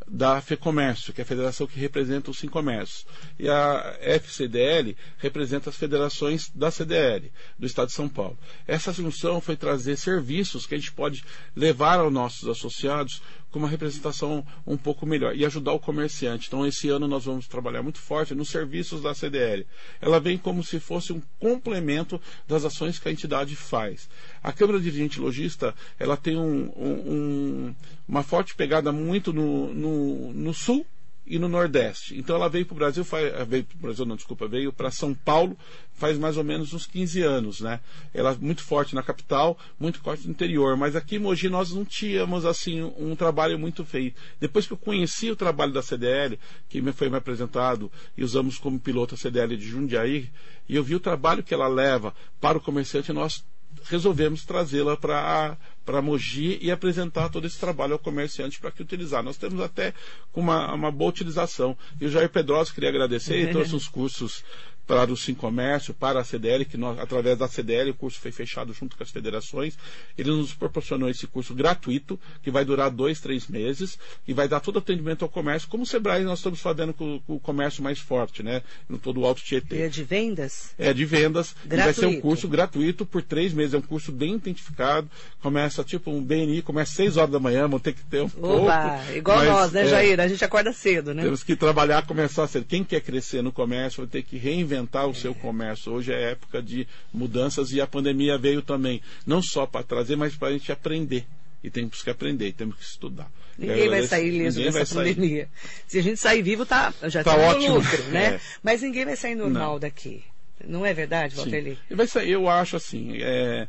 da 0.07 0.39
FEComércio, 0.39 1.11
que 1.11 1.21
é 1.21 1.23
a 1.23 1.25
federação 1.25 1.65
que 1.65 1.79
representa 1.79 2.29
o 2.29 2.35
Sincomércio. 2.35 3.07
E 3.39 3.49
a 3.49 3.97
FCDL 3.99 4.95
representa 5.17 5.71
as 5.71 5.75
federações 5.75 6.51
da 6.53 6.69
CDL, 6.69 7.31
do 7.57 7.65
Estado 7.65 7.87
de 7.87 7.93
São 7.93 8.07
Paulo. 8.07 8.37
Essa 8.67 8.93
função 8.93 9.41
foi 9.41 9.55
trazer 9.55 9.97
serviços 9.97 10.67
que 10.67 10.75
a 10.75 10.77
gente 10.77 10.91
pode 10.91 11.23
levar 11.55 11.99
aos 11.99 12.13
nossos 12.13 12.47
associados 12.47 13.19
com 13.51 13.59
uma 13.59 13.67
representação 13.67 14.45
um 14.65 14.77
pouco 14.77 15.05
melhor 15.05 15.35
e 15.35 15.45
ajudar 15.45 15.73
o 15.73 15.79
comerciante. 15.79 16.47
Então, 16.47 16.65
esse 16.65 16.89
ano 16.89 17.07
nós 17.07 17.25
vamos 17.25 17.47
trabalhar 17.47 17.81
muito 17.81 17.99
forte 17.99 18.35
nos 18.35 18.49
serviços 18.49 19.01
da 19.01 19.13
CDL. 19.13 19.65
Ela 20.01 20.19
vem 20.19 20.37
como 20.37 20.63
se 20.63 20.79
fosse 20.79 21.11
um 21.13 21.21
complemento 21.39 22.21
das 22.47 22.65
ações 22.65 22.99
que 22.99 23.07
a 23.07 23.11
entidade 23.11 23.55
faz. 23.55 24.09
A 24.43 24.51
Câmara 24.51 24.79
Dirigente 24.79 25.19
Logista, 25.19 25.73
ela 25.97 26.15
tem 26.15 26.37
um, 26.37 26.71
um, 26.77 27.75
uma 28.07 28.23
forte 28.23 28.55
pegada 28.55 28.91
muito 28.91 29.33
no, 29.33 29.73
no, 29.73 30.33
no 30.33 30.53
sul 30.53 30.85
e 31.25 31.37
no 31.37 31.47
Nordeste. 31.47 32.17
Então 32.17 32.35
ela 32.35 32.49
veio 32.49 32.65
para 32.65 32.73
o 32.73 32.77
Brasil, 32.77 33.05
eh, 33.13 33.45
veio 33.45 33.63
para 33.63 33.77
Brasil, 33.79 34.05
não, 34.05 34.15
desculpa, 34.15 34.47
veio 34.47 34.73
para 34.73 34.89
São 34.91 35.13
Paulo 35.13 35.57
faz 35.99 36.17
mais 36.17 36.37
ou 36.37 36.43
menos 36.43 36.73
uns 36.73 36.87
15 36.87 37.21
anos, 37.21 37.59
né? 37.59 37.81
Ela 38.13 38.31
é 38.31 38.37
muito 38.39 38.63
forte 38.63 38.95
na 38.95 39.03
capital, 39.03 39.59
muito 39.77 39.99
forte 39.99 40.25
no 40.25 40.31
interior, 40.31 40.77
mas 40.77 40.95
aqui 40.95 41.17
em 41.17 41.19
Mogi 41.19 41.49
nós 41.49 41.71
não 41.71 41.83
tínhamos 41.83 42.45
assim 42.45 42.81
um 42.97 43.15
trabalho 43.15 43.59
muito 43.59 43.83
feito. 43.83 44.19
Depois 44.39 44.65
que 44.65 44.73
eu 44.73 44.77
conheci 44.77 45.29
o 45.29 45.35
trabalho 45.35 45.73
da 45.73 45.81
CDL, 45.81 46.39
que 46.69 46.81
me 46.81 46.93
foi 46.93 47.09
me 47.09 47.17
apresentado 47.17 47.91
e 48.17 48.23
usamos 48.23 48.57
como 48.57 48.79
piloto 48.79 49.13
a 49.13 49.17
CDL 49.17 49.57
de 49.57 49.67
Jundiaí, 49.67 50.29
e 50.67 50.75
eu 50.75 50.83
vi 50.83 50.95
o 50.95 50.99
trabalho 50.99 51.43
que 51.43 51.53
ela 51.53 51.67
leva 51.67 52.15
para 52.39 52.57
o 52.57 52.61
comerciante, 52.61 53.11
nós 53.11 53.43
resolvemos 53.83 54.45
trazê-la 54.45 54.95
para 54.95 55.57
para 55.89 56.03
Mogi 56.03 56.59
e 56.61 56.69
apresentar 56.69 57.29
todo 57.29 57.47
esse 57.47 57.59
trabalho 57.59 57.93
ao 57.93 57.99
comerciante 57.99 58.59
para 58.59 58.69
que 58.69 58.79
utilizar. 58.79 59.23
Nós 59.23 59.37
temos 59.37 59.59
até 59.59 59.91
uma, 60.35 60.71
uma 60.71 60.91
boa 60.91 61.09
utilização. 61.09 61.75
E 61.99 62.05
o 62.05 62.11
Jair 62.11 62.29
Pedrosa 62.29 62.71
queria 62.71 62.89
agradecer, 62.89 63.33
ele 63.37 63.49
trouxe 63.53 63.75
uns 63.75 63.87
cursos 63.87 64.43
para 64.89 65.13
o 65.13 65.15
Sim 65.15 65.35
Comércio, 65.35 65.93
para 65.93 66.19
a 66.19 66.23
CDL, 66.23 66.65
que 66.65 66.75
nós, 66.75 66.97
através 66.97 67.37
da 67.37 67.47
CDL 67.47 67.91
o 67.91 67.93
curso 67.93 68.19
foi 68.19 68.31
fechado 68.31 68.73
junto 68.73 68.97
com 68.97 69.03
as 69.03 69.11
federações. 69.11 69.77
Ele 70.17 70.31
nos 70.31 70.51
proporcionou 70.55 71.07
esse 71.07 71.27
curso 71.27 71.53
gratuito, 71.53 72.19
que 72.41 72.49
vai 72.49 72.65
durar 72.65 72.89
dois, 72.89 73.21
três 73.21 73.47
meses, 73.47 73.99
e 74.27 74.33
vai 74.33 74.47
dar 74.47 74.59
todo 74.59 74.79
atendimento 74.79 75.21
ao 75.21 75.29
comércio, 75.29 75.69
como 75.69 75.83
o 75.83 75.85
Sebrae 75.85 76.23
nós 76.23 76.39
estamos 76.39 76.59
fazendo 76.59 76.91
com, 76.91 77.19
com 77.19 77.35
o 77.35 77.39
comércio 77.39 77.83
mais 77.83 77.99
forte, 77.99 78.41
né? 78.41 78.63
No 78.89 78.97
todo 78.97 79.19
o 79.19 79.25
Alto 79.27 79.43
Tietê. 79.43 79.75
E 79.75 79.81
é 79.83 79.89
de 79.89 80.03
vendas? 80.03 80.71
É 80.75 80.91
de 80.91 81.05
vendas. 81.05 81.55
Gratuito. 81.63 81.75
E 81.75 81.83
vai 81.83 81.93
ser 81.93 82.05
um 82.07 82.19
curso 82.19 82.47
gratuito 82.47 83.05
por 83.05 83.21
três 83.21 83.53
meses. 83.53 83.75
É 83.75 83.77
um 83.77 83.83
curso 83.83 84.11
bem 84.11 84.33
identificado. 84.33 85.07
Começa 85.39 85.83
tipo 85.83 86.09
um 86.09 86.23
BNI, 86.23 86.63
começa 86.63 86.89
às 86.89 86.95
seis 86.95 87.15
horas 87.15 87.29
da 87.29 87.39
manhã, 87.39 87.67
vão 87.67 87.79
ter 87.79 87.93
que 87.93 88.03
ter 88.05 88.23
um 88.23 88.31
Oba, 88.41 88.89
pouco. 88.89 89.11
Igual 89.15 89.37
mas, 89.37 89.47
nós, 89.47 89.71
né, 89.71 89.83
é, 89.83 89.87
Jair? 89.87 90.19
A 90.19 90.27
gente 90.27 90.43
acorda 90.43 90.73
cedo, 90.73 91.13
né? 91.13 91.21
Temos 91.21 91.43
que 91.43 91.55
trabalhar, 91.55 92.07
começar 92.07 92.47
cedo. 92.47 92.65
Quem 92.65 92.83
quer 92.83 93.01
crescer 93.01 93.43
no 93.43 93.51
comércio 93.51 94.01
vai 94.01 94.09
ter 94.09 94.23
que 94.23 94.35
reinventar 94.35 94.78
reinventar 94.79 95.07
o 95.07 95.15
seu 95.15 95.35
comércio. 95.35 95.91
Hoje 95.91 96.13
é 96.13 96.31
época 96.31 96.61
de 96.61 96.87
mudanças 97.13 97.71
e 97.71 97.81
a 97.81 97.87
pandemia 97.87 98.37
veio 98.37 98.61
também, 98.61 99.01
não 99.25 99.41
só 99.41 99.65
para 99.65 99.83
trazer, 99.83 100.15
mas 100.15 100.35
para 100.35 100.49
a 100.49 100.51
gente 100.51 100.71
aprender. 100.71 101.25
E 101.61 101.69
temos 101.69 102.01
que 102.01 102.09
aprender, 102.09 102.53
temos 102.53 102.77
que 102.77 102.83
estudar. 102.83 103.29
Ninguém 103.57 103.89
vai 103.89 104.07
sair 104.07 104.29
liso 104.29 104.61
dessa 104.63 104.95
pandemia. 104.95 105.49
Se 105.85 105.99
a 105.99 106.01
gente 106.01 106.17
sair 106.17 106.41
vivo, 106.41 106.65
tá, 106.65 106.93
já 107.03 107.19
está 107.19 107.35
tá 107.35 107.37
ótimo. 107.37 107.75
lucro, 107.75 108.03
né? 108.05 108.35
É. 108.35 108.39
Mas 108.63 108.81
ninguém 108.81 109.03
vai 109.03 109.17
sair 109.17 109.35
normal 109.35 109.73
não. 109.73 109.79
daqui. 109.79 110.23
Não 110.65 110.85
é 110.85 110.93
verdade, 110.93 111.35
Valteli? 111.35 111.77
Vai 111.89 112.07
sair, 112.07 112.31
eu 112.31 112.49
acho 112.49 112.77
assim. 112.77 113.17
É, 113.21 113.67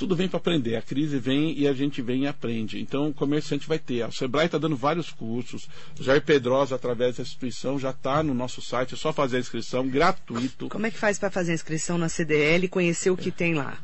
tudo 0.00 0.16
vem 0.16 0.26
para 0.28 0.38
aprender. 0.38 0.76
A 0.76 0.82
crise 0.82 1.18
vem 1.18 1.52
e 1.58 1.68
a 1.68 1.74
gente 1.74 2.00
vem 2.00 2.22
e 2.22 2.26
aprende. 2.26 2.80
Então, 2.80 3.10
o 3.10 3.12
comerciante 3.12 3.68
vai 3.68 3.78
ter. 3.78 4.08
O 4.08 4.12
Sebrae 4.12 4.46
está 4.46 4.56
dando 4.56 4.74
vários 4.74 5.10
cursos. 5.10 5.68
O 5.98 6.02
Jair 6.02 6.22
Pedrosa, 6.22 6.74
através 6.74 7.16
da 7.16 7.22
instituição, 7.22 7.78
já 7.78 7.90
está 7.90 8.22
no 8.22 8.32
nosso 8.32 8.62
site. 8.62 8.94
É 8.94 8.96
só 8.96 9.12
fazer 9.12 9.36
a 9.36 9.40
inscrição, 9.40 9.86
gratuito. 9.86 10.70
Como 10.70 10.86
é 10.86 10.90
que 10.90 10.96
faz 10.96 11.18
para 11.18 11.30
fazer 11.30 11.52
a 11.52 11.54
inscrição 11.54 11.98
na 11.98 12.08
CDL 12.08 12.64
e 12.64 12.68
conhecer 12.68 13.10
o 13.10 13.16
que 13.16 13.28
é. 13.28 13.32
tem 13.32 13.52
lá? 13.52 13.78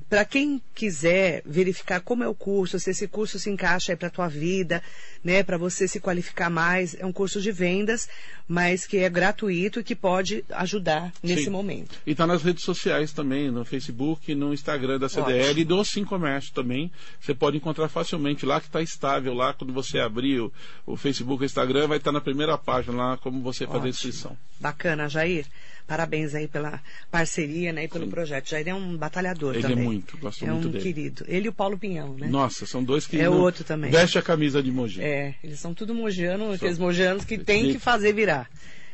para 0.08 0.24
quem 0.24 0.62
quiser 0.74 1.42
verificar 1.44 2.00
como 2.00 2.22
é 2.22 2.28
o 2.28 2.34
curso, 2.34 2.78
se 2.78 2.90
esse 2.90 3.08
curso 3.08 3.38
se 3.38 3.50
encaixa 3.50 3.92
aí 3.92 3.96
para 3.96 4.08
a 4.08 4.10
tua 4.10 4.28
vida, 4.28 4.82
né, 5.22 5.42
para 5.42 5.58
você 5.58 5.88
se 5.88 5.98
qualificar 5.98 6.48
mais, 6.48 6.94
é 6.98 7.04
um 7.04 7.12
curso 7.12 7.40
de 7.40 7.50
vendas, 7.50 8.08
mas 8.46 8.86
que 8.86 8.98
é 8.98 9.10
gratuito 9.10 9.80
e 9.80 9.84
que 9.84 9.96
pode 9.96 10.44
ajudar 10.50 11.12
nesse 11.22 11.44
Sim. 11.44 11.50
momento. 11.50 11.98
E 12.06 12.12
está 12.12 12.26
nas 12.26 12.42
redes 12.42 12.62
sociais 12.62 13.12
também, 13.12 13.50
no 13.50 13.64
Facebook, 13.64 14.32
no 14.34 14.54
Instagram 14.54 14.98
da 15.00 15.08
CDL 15.08 15.46
Ótimo. 15.46 15.60
e 15.60 15.64
do 15.64 15.84
Sim 15.84 16.04
Comércio 16.04 16.52
também. 16.54 16.92
Você 17.20 17.34
pode 17.34 17.56
encontrar 17.56 17.88
facilmente 17.88 18.46
lá 18.46 18.60
que 18.60 18.66
está 18.66 18.80
estável. 18.80 19.34
Lá, 19.34 19.52
quando 19.52 19.72
você 19.72 19.98
abrir 19.98 20.40
o, 20.40 20.52
o 20.86 20.96
Facebook 20.96 21.42
e 21.42 21.44
o 21.44 21.46
Instagram, 21.46 21.88
vai 21.88 21.98
estar 21.98 22.12
na 22.12 22.20
primeira 22.20 22.56
página 22.56 22.96
lá 22.96 23.16
como 23.16 23.42
você 23.42 23.66
fazer 23.66 23.72
a 23.74 23.78
Ótimo. 23.78 23.88
inscrição. 23.88 24.38
Bacana, 24.60 25.08
Jair. 25.08 25.46
Parabéns 25.86 26.34
aí 26.34 26.48
pela 26.48 26.82
parceria 27.10 27.72
né, 27.72 27.84
e 27.84 27.88
pelo 27.88 28.08
projeto. 28.08 28.48
Jair 28.50 28.66
é 28.68 28.74
um 28.74 28.96
batalhador 28.96 29.54
Ele 29.54 29.64
é 29.66 29.68
também. 29.68 29.84
muito, 29.84 30.18
gosto 30.18 30.44
é 30.44 30.50
muito 30.50 30.66
um 30.68 30.70
dele. 30.72 30.82
querido. 30.82 31.24
Ele 31.28 31.46
e 31.46 31.48
o 31.48 31.52
Paulo 31.52 31.78
Pinhão, 31.78 32.14
né? 32.14 32.26
Nossa, 32.26 32.66
são 32.66 32.82
dois 32.82 33.06
que 33.06 33.20
É 33.20 33.24
não- 33.24 33.38
outro 33.40 33.62
também. 33.62 33.90
veste 33.90 34.18
a 34.18 34.22
camisa 34.22 34.60
de 34.62 34.72
Mogi. 34.72 35.00
É, 35.00 35.36
eles 35.44 35.60
são 35.60 35.72
tudo 35.72 35.94
mogiano, 35.94 36.52
aqueles 36.52 36.78
mogianos 36.78 37.24
que 37.24 37.38
tem 37.38 37.66
Sim. 37.66 37.72
que 37.72 37.78
fazer 37.78 38.12
virar. 38.12 38.50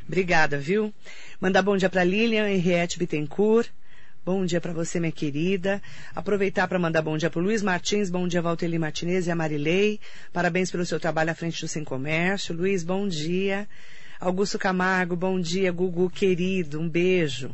Obrigada, 0.07 0.59
viu? 0.59 0.93
Mandar 1.41 1.63
bom 1.63 1.77
dia 1.77 1.89
para 1.89 2.05
Lilian 2.05 2.49
Henriette 2.51 2.99
Bittencourt. 2.99 3.69
Bom 4.25 4.45
dia 4.45 4.61
para 4.61 4.73
você, 4.73 5.01
minha 5.01 5.11
querida. 5.11 5.83
Aproveitar 6.15 6.69
para 6.69 6.79
mandar 6.79 7.01
bom 7.03 7.17
dia 7.17 7.31
para 7.31 7.41
Luiz 7.41 7.63
Martins, 7.63 8.11
bom 8.11 8.29
dia 8.29 8.41
Valteli 8.43 8.79
Martinez 8.79 9.27
e 9.27 9.31
a 9.31 9.35
Marilei. 9.35 9.99
Parabéns 10.33 10.71
pelo 10.71 10.85
seu 10.85 11.01
trabalho 11.01 11.31
à 11.31 11.35
frente 11.35 11.61
do 11.61 11.67
Sem 11.69 11.83
Comércio. 11.83 12.55
Luiz, 12.55 12.85
bom 12.85 13.09
dia. 13.09 13.67
Augusto 14.23 14.57
Camargo, 14.57 15.17
bom 15.17 15.41
dia. 15.41 15.73
Gugu, 15.73 16.09
querido, 16.09 16.79
um 16.79 16.89
beijo. 16.89 17.53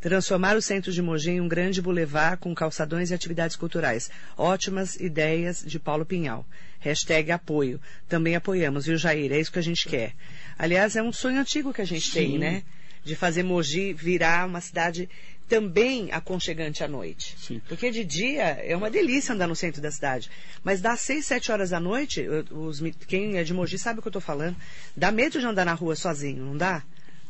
Transformar 0.00 0.56
o 0.56 0.60
centro 0.60 0.90
de 0.90 1.00
Mogi 1.00 1.30
em 1.30 1.40
um 1.40 1.46
grande 1.46 1.80
bulevar 1.80 2.38
com 2.38 2.52
calçadões 2.52 3.12
e 3.12 3.14
atividades 3.14 3.54
culturais. 3.54 4.10
Ótimas 4.36 4.96
ideias 4.96 5.62
de 5.64 5.78
Paulo 5.78 6.04
Pinhal. 6.04 6.44
Hashtag 6.80 7.30
apoio. 7.30 7.80
Também 8.08 8.34
apoiamos, 8.34 8.86
viu, 8.86 8.98
Jair? 8.98 9.30
É 9.30 9.38
isso 9.38 9.52
que 9.52 9.60
a 9.60 9.62
gente 9.62 9.88
quer. 9.88 10.12
Aliás, 10.58 10.96
é 10.96 11.02
um 11.04 11.12
sonho 11.12 11.38
antigo 11.38 11.72
que 11.72 11.82
a 11.82 11.86
gente 11.86 12.10
tem, 12.10 12.32
Sim. 12.32 12.38
né? 12.38 12.64
De 13.04 13.14
fazer 13.14 13.44
Mogi 13.44 13.92
virar 13.92 14.48
uma 14.48 14.60
cidade 14.60 15.08
também 15.52 16.10
aconchegante 16.10 16.82
à 16.82 16.88
noite. 16.88 17.36
Sim. 17.38 17.60
Porque 17.68 17.90
de 17.90 18.02
dia 18.06 18.42
é 18.42 18.74
uma 18.74 18.90
delícia 18.90 19.34
andar 19.34 19.46
no 19.46 19.54
centro 19.54 19.82
da 19.82 19.90
cidade. 19.90 20.30
Mas 20.64 20.80
das 20.80 21.02
seis, 21.02 21.26
sete 21.26 21.52
horas 21.52 21.68
da 21.68 21.78
noite, 21.78 22.26
os 22.50 22.80
quem 23.06 23.36
é 23.36 23.44
de 23.44 23.52
Mogi 23.52 23.76
sabe 23.76 23.98
o 23.98 24.02
que 24.02 24.08
eu 24.08 24.10
estou 24.10 24.22
falando. 24.22 24.56
Dá 24.96 25.12
medo 25.12 25.38
de 25.38 25.44
andar 25.44 25.66
na 25.66 25.74
rua 25.74 25.94
sozinho, 25.94 26.42
não 26.42 26.56
dá? 26.56 26.82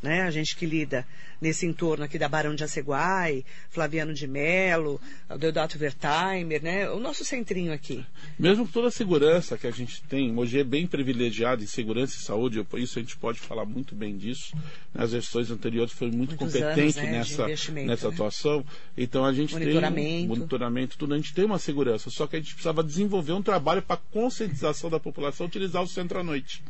Né? 0.02 0.22
A 0.22 0.30
gente 0.32 0.56
que 0.56 0.66
lida 0.66 1.06
nesse 1.40 1.64
entorno 1.64 2.04
aqui 2.04 2.18
da 2.18 2.28
Barão 2.28 2.54
de 2.54 2.64
Aceguai, 2.64 3.44
Flaviano 3.70 4.12
de 4.12 4.26
Melo, 4.26 5.00
Deodato 5.38 5.78
Wertheimer, 5.78 6.62
né? 6.62 6.90
O 6.90 6.98
nosso 6.98 7.24
centrinho 7.24 7.72
aqui. 7.72 8.04
Mesmo 8.38 8.66
com 8.66 8.72
toda 8.72 8.88
a 8.88 8.90
segurança 8.90 9.56
que 9.56 9.66
a 9.66 9.70
gente 9.70 10.02
tem, 10.04 10.32
Mogi 10.32 10.58
é 10.58 10.64
bem 10.64 10.86
privilegiado 10.86 11.62
em 11.62 11.66
segurança 11.66 12.16
e 12.16 12.20
saúde, 12.20 12.64
isso 12.78 12.98
a 12.98 13.02
gente 13.02 13.16
pode 13.16 13.38
falar 13.38 13.64
muito 13.64 13.94
bem 13.94 14.16
disso. 14.16 14.56
As 14.94 15.10
gestões 15.10 15.50
anteriores 15.50 15.92
foram 15.92 16.12
muito 16.12 16.36
Muitos 16.36 16.52
competentes 16.60 16.96
anos, 16.96 17.10
né, 17.10 17.18
nessa, 17.18 17.72
nessa 17.72 18.08
né? 18.08 18.14
atuação. 18.14 18.64
Então 18.96 19.24
a 19.24 19.32
gente 19.32 19.54
Monitoramento. 19.54 19.94
tem 19.94 20.24
um 20.24 20.28
monitoramento, 20.28 20.98
tudo, 20.98 21.14
a 21.14 21.16
gente 21.16 21.32
tem 21.34 21.44
uma 21.44 21.58
segurança, 21.58 22.10
só 22.10 22.26
que 22.26 22.36
a 22.36 22.38
gente 22.40 22.54
precisava 22.54 22.82
desenvolver 22.82 23.32
um 23.32 23.42
trabalho 23.42 23.82
para 23.82 23.96
conscientização 23.96 24.90
da 24.90 24.98
população 24.98 25.46
utilizar 25.46 25.82
o 25.82 25.86
centro 25.86 26.18
à 26.18 26.22
noite. 26.24 26.62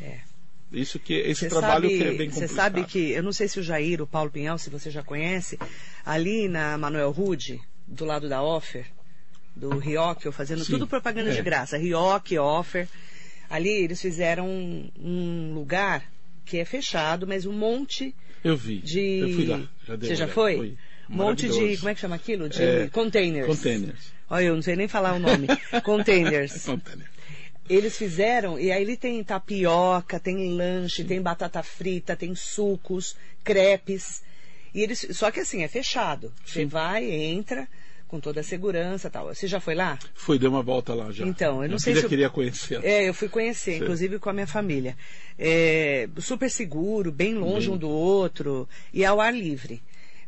É. 0.00 0.29
Isso 0.72 0.98
que 0.98 1.14
esse 1.14 1.40
Você 1.40 1.48
trabalho 1.48 1.88
sabe, 1.90 1.98
que 1.98 2.02
é 2.04 2.12
bem 2.12 2.30
Você 2.30 2.40
complicado. 2.42 2.56
sabe 2.56 2.84
que, 2.84 3.10
eu 3.10 3.22
não 3.22 3.32
sei 3.32 3.48
se 3.48 3.58
o 3.58 3.62
Jair, 3.62 4.00
o 4.00 4.06
Paulo 4.06 4.30
Pinhal, 4.30 4.56
se 4.56 4.70
você 4.70 4.90
já 4.90 5.02
conhece, 5.02 5.58
ali 6.06 6.48
na 6.48 6.78
Manuel 6.78 7.10
Rude, 7.10 7.60
do 7.86 8.04
lado 8.04 8.28
da 8.28 8.40
Offer, 8.42 8.86
do 9.56 9.78
Rioc, 9.78 10.24
eu 10.24 10.32
fazendo 10.32 10.64
Sim, 10.64 10.72
tudo 10.72 10.86
propaganda 10.86 11.30
é. 11.30 11.34
de 11.34 11.42
graça, 11.42 11.76
Rioc, 11.76 12.30
Offer, 12.38 12.88
ali 13.48 13.68
eles 13.68 14.00
fizeram 14.00 14.48
um, 14.48 14.90
um 14.96 15.54
lugar 15.54 16.04
que 16.44 16.58
é 16.58 16.64
fechado, 16.64 17.26
mas 17.26 17.46
um 17.46 17.52
monte 17.52 18.14
Eu 18.44 18.56
vi. 18.56 18.78
de... 18.78 19.00
Eu 19.18 19.28
fui 19.34 19.46
lá. 19.46 19.68
Já 19.86 19.96
você 19.96 20.14
já 20.14 20.28
foi? 20.28 20.56
Fui. 20.56 20.76
Um 21.10 21.14
monte 21.16 21.48
de, 21.48 21.76
como 21.78 21.88
é 21.88 21.94
que 21.94 22.00
chama 22.00 22.14
aquilo? 22.14 22.48
De 22.48 22.62
É, 22.62 22.88
containers. 22.88 23.46
Containers. 23.48 24.12
Olha, 24.28 24.44
eu 24.44 24.54
não 24.54 24.62
sei 24.62 24.76
nem 24.76 24.86
falar 24.86 25.14
o 25.14 25.18
nome. 25.18 25.48
containers. 25.82 26.64
Containers. 26.64 27.10
Eles 27.70 27.96
fizeram, 27.96 28.58
e 28.58 28.72
aí 28.72 28.82
ele 28.82 28.96
tem 28.96 29.22
tapioca, 29.22 30.18
tem 30.18 30.54
lanche, 30.56 31.04
tem 31.04 31.22
batata 31.22 31.62
frita, 31.62 32.16
tem 32.16 32.34
sucos, 32.34 33.14
crepes. 33.44 34.22
E 34.74 34.82
eles, 34.82 35.06
só 35.12 35.30
que 35.30 35.38
assim, 35.38 35.62
é 35.62 35.68
fechado. 35.68 36.32
Você 36.44 36.64
vai, 36.64 37.08
entra, 37.08 37.68
com 38.08 38.18
toda 38.18 38.40
a 38.40 38.42
segurança 38.42 39.06
e 39.06 39.10
tal. 39.10 39.26
Você 39.32 39.46
já 39.46 39.60
foi 39.60 39.76
lá? 39.76 39.96
Fui, 40.14 40.36
dei 40.36 40.48
uma 40.48 40.62
volta 40.64 40.92
lá 40.94 41.12
já. 41.12 41.24
Então, 41.24 41.54
eu 41.56 41.60
não 41.62 41.68
Minha 41.68 41.78
sei 41.78 41.94
se 41.94 42.02
eu- 42.02 42.08
queria 42.08 42.28
conhecer. 42.28 42.84
É, 42.84 43.08
eu 43.08 43.14
fui 43.14 43.28
conhecer, 43.28 43.76
Sim. 43.76 43.82
inclusive 43.84 44.18
com 44.18 44.30
a 44.30 44.32
minha 44.32 44.48
família. 44.48 44.96
É, 45.38 46.08
super 46.18 46.50
seguro, 46.50 47.12
bem 47.12 47.34
longe 47.36 47.68
Bem- 47.68 47.76
um 47.76 47.78
do 47.78 47.88
outro, 47.88 48.68
e 48.92 49.04
ao 49.04 49.20
ar 49.20 49.32
livre. 49.32 49.80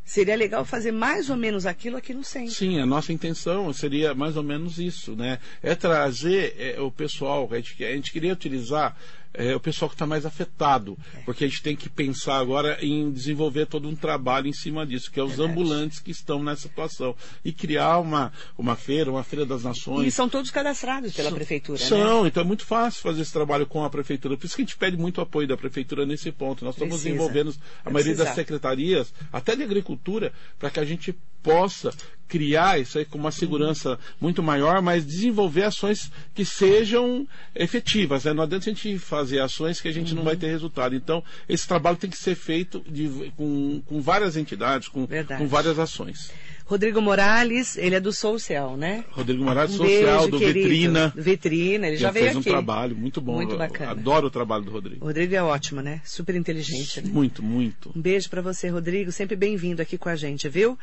Seria 0.04 0.34
legal 0.34 0.64
fazer 0.64 0.90
mais 0.90 1.30
ou 1.30 1.36
menos 1.36 1.64
aquilo 1.64 1.96
aqui 1.96 2.12
no 2.12 2.24
centro. 2.24 2.52
Sim, 2.52 2.80
a 2.80 2.86
nossa 2.86 3.12
intenção 3.12 3.72
seria 3.72 4.14
mais 4.14 4.36
ou 4.36 4.42
menos 4.42 4.78
isso, 4.78 5.14
né? 5.14 5.38
É 5.62 5.74
trazer 5.74 6.54
é, 6.58 6.80
o 6.80 6.90
pessoal, 6.90 7.48
a 7.50 7.56
gente, 7.56 7.84
a 7.84 7.92
gente 7.92 8.10
queria 8.12 8.32
utilizar 8.32 8.96
é, 9.34 9.54
o 9.56 9.60
pessoal 9.60 9.88
que 9.88 9.94
está 9.94 10.06
mais 10.06 10.26
afetado, 10.26 10.96
É. 11.14 11.18
porque 11.20 11.44
a 11.44 11.48
gente 11.48 11.62
tem 11.62 11.74
que 11.74 11.88
pensar 11.88 12.36
agora 12.38 12.78
em 12.84 13.10
desenvolver 13.10 13.66
todo 13.66 13.88
um 13.88 13.96
trabalho 13.96 14.46
em 14.46 14.52
cima 14.52 14.86
disso, 14.86 15.10
que 15.10 15.18
é 15.18 15.22
os 15.22 15.30
Verdade. 15.36 15.50
ambulantes 15.50 15.98
que 16.00 16.10
estão 16.10 16.42
nessa 16.42 16.62
situação. 16.62 17.16
E 17.44 17.52
criar 17.52 17.98
uma, 17.98 18.32
uma 18.58 18.76
feira, 18.76 19.10
uma 19.10 19.24
feira 19.24 19.46
das 19.46 19.62
nações. 19.64 20.06
E 20.06 20.10
são 20.10 20.28
todos 20.28 20.50
cadastrados 20.50 21.12
pela 21.14 21.28
São- 21.30 21.36
prefeitura, 21.36 21.78
né? 21.80 21.86
São, 21.86 22.26
então 22.26 22.42
é 22.42 22.46
muito 22.46 22.64
fácil 22.66 23.00
fazer 23.02 23.22
esse 23.22 23.32
trabalho 23.32 23.66
com 23.66 23.84
a 23.84 23.90
prefeitura. 23.90 24.36
Por 24.36 24.44
isso 24.46 24.54
que 24.56 24.62
a 24.62 24.64
gente 24.64 24.76
pede 24.76 24.96
muito 24.96 25.20
apoio 25.20 25.48
da 25.48 25.56
prefeitura 25.56 26.04
nesse 26.04 26.30
ponto. 26.30 26.64
Nós 26.64 26.74
estamos 26.74 26.94
Precisa. 27.00 27.08
desenvolvendo 27.16 27.54
a 27.84 27.90
maioria 27.90 28.14
das 28.14 28.34
secretarias, 28.34 29.12
até 29.32 29.56
de 29.56 29.62
agricultura, 29.62 30.32
para 30.58 30.70
que 30.70 30.78
a 30.80 30.84
gente 30.84 31.14
possa 31.42 31.92
criar 32.32 32.80
isso 32.80 32.96
aí 32.98 33.04
com 33.04 33.18
uma 33.18 33.30
segurança 33.30 33.98
muito 34.18 34.42
maior, 34.42 34.80
mas 34.80 35.04
desenvolver 35.04 35.64
ações 35.64 36.10
que 36.34 36.46
sejam 36.46 37.28
efetivas. 37.54 38.24
Né? 38.24 38.32
Não 38.32 38.42
adianta 38.42 38.70
a 38.70 38.72
gente 38.72 38.98
fazer 38.98 39.40
ações 39.40 39.82
que 39.82 39.88
a 39.88 39.92
gente 39.92 40.12
Uhum. 40.12 40.16
não 40.16 40.24
vai 40.24 40.34
ter 40.34 40.46
resultado. 40.46 40.94
Então, 40.94 41.22
esse 41.46 41.68
trabalho 41.68 41.98
tem 41.98 42.08
que 42.08 42.16
ser 42.16 42.34
feito 42.34 42.82
de- 42.88 43.30
com, 43.36 43.82
com 43.84 44.00
várias 44.00 44.34
entidades, 44.38 44.88
com, 44.88 45.06
com 45.06 45.46
várias 45.46 45.78
ações. 45.78 46.30
Rodrigo 46.64 47.01
Morales, 47.03 47.77
ele 47.77 47.94
é 47.94 48.01
do 48.01 48.12
Social, 48.12 48.77
né? 48.77 49.05
Rodrigo 49.11 49.44
Moraes, 49.44 49.72
Um 49.72 49.79
Social, 49.79 49.88
beijo, 50.20 50.31
do 50.31 50.38
querido. 50.38 50.68
Vitrina. 50.68 51.12
Vitrina, 51.16 51.87
ele 51.88 51.96
já, 51.96 52.09
Já 52.09 52.12
veio 52.12 52.25
fez 52.27 52.37
um 52.37 52.40
aqui. 52.40 52.48
trabalho 52.51 52.96
muito 52.96 53.20
bom. 53.20 53.35
Muito 53.35 53.57
bacana. 53.57 53.90
Adoro 53.92 54.27
o 54.29 54.31
trabalho 54.31 54.64
do 54.64 54.70
Rodrigo. 54.70 55.05
O 55.05 55.09
Rodrigo 55.09 55.35
é 55.35 55.42
ótimo, 55.42 55.81
né? 55.81 56.01
Super 56.05 56.35
inteligente, 56.35 57.01
né? 57.03 57.11
Muito, 57.12 57.42
muito. 57.42 57.92
Um 57.94 58.01
beijo 58.01 58.31
para 58.31 58.40
você, 58.40 58.68
Rodrigo. 58.68 59.12
Sempre 59.12 59.37
bem-vindo 59.37 59.83
aqui 59.83 59.98
com 59.98 60.09
a 60.09 60.16
gente, 60.16 60.48
viu? 60.48 60.79